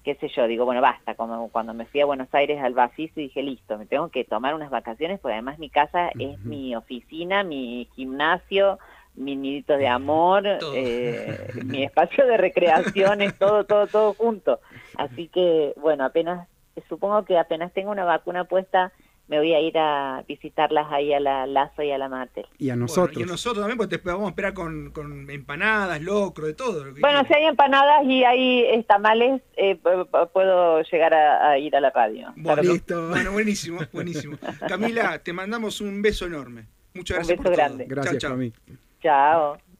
qué 0.04 0.16
sé 0.16 0.30
yo, 0.30 0.47
digo, 0.47 0.66
bueno, 0.66 0.82
basta, 0.82 1.16
como 1.16 1.49
cuando 1.49 1.74
me 1.74 1.86
fui 1.86 2.02
a 2.02 2.06
Buenos 2.06 2.34
Aires 2.34 2.62
al 2.62 2.74
Bafis 2.74 3.12
y 3.16 3.24
dije, 3.24 3.43
listo, 3.43 3.78
me 3.78 3.86
tengo 3.86 4.10
que 4.10 4.24
tomar 4.24 4.56
unas 4.56 4.70
vacaciones, 4.70 5.20
porque 5.20 5.34
además 5.34 5.60
mi 5.60 5.70
casa 5.70 6.10
es 6.18 6.39
mi 6.43 6.76
oficina, 6.76 7.43
mi 7.43 7.88
gimnasio, 7.95 8.80
mi 9.16 9.36
nidito 9.36 9.78
de 9.78 9.88
amor, 9.88 10.43
eh, 10.74 11.52
mi 11.66 11.84
espacio 11.84 12.26
de 12.26 12.38
recreación, 12.38 13.22
es 13.22 13.38
todo, 13.38 13.66
todo, 13.66 13.88
todo 13.88 14.14
junto. 14.14 14.60
Así 14.95 15.28
que, 15.28 15.74
bueno, 15.78 16.06
apenas, 16.06 16.47
supongo 16.88 17.24
que 17.26 17.38
apenas 17.38 17.74
tengo 17.74 17.91
una 17.91 18.06
vacuna 18.06 18.45
puesta, 18.45 18.91
me 19.32 19.38
voy 19.38 19.54
a 19.54 19.62
ir 19.62 19.78
a 19.78 20.26
visitarlas 20.28 20.92
ahí 20.92 21.14
a 21.14 21.22
la 21.22 21.48
Lazo 21.48 21.82
y 21.82 21.90
a 21.90 21.98
la 21.98 22.10
Martel. 22.10 22.46
Y 22.58 22.70
a 22.70 22.76
nosotros. 22.76 23.18
y 23.18 23.24
a 23.24 23.26
nosotros 23.26 23.62
también, 23.62 23.78
porque 23.78 23.98
te 23.98 24.10
vamos 24.10 24.26
a 24.26 24.30
esperar 24.32 24.54
con, 24.54 24.92
empanadas, 25.30 26.02
locro, 26.02 26.48
de 26.48 26.54
todo. 26.54 26.84
bueno, 27.00 27.24
si 27.26 27.34
hay 27.34 27.46
empanadas 27.46 28.04
y 28.04 28.26
hay 28.26 28.84
tamales, 28.84 29.42
eh, 29.56 29.80
puedo 30.34 30.82
llegar 30.82 31.14
a, 31.14 31.58
ir 31.58 31.74
a 31.78 31.80
la 31.80 31.92
radio. 31.92 32.34
Bueno, 32.36 32.62
listo. 32.62 33.08
bueno, 33.10 33.32
buenísimo, 33.32 33.80
buenísimo. 33.94 34.38
Camila, 34.68 35.20
te 35.20 35.32
mandamos 35.32 35.80
un 35.80 36.02
beso 36.02 36.26
enorme. 36.26 36.66
Muchas 36.94 37.20
gracias 37.20 37.38
un 37.38 37.44
beso 37.46 37.56
grande. 37.56 37.86
Gracias, 37.88 38.18
chao, 38.18 38.38
chao. 38.38 38.52
Chao. 39.02 39.71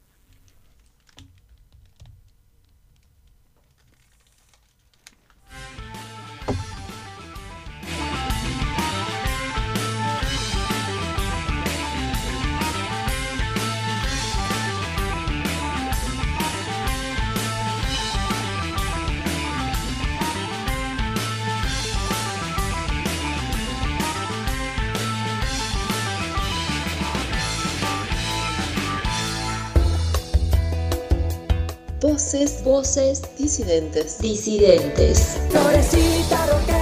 Voces, 32.22 32.62
voces 32.62 33.22
disidentes. 33.36 34.18
Disidentes. 34.20 35.38
Florecita 35.50 36.46
roquera. 36.46 36.81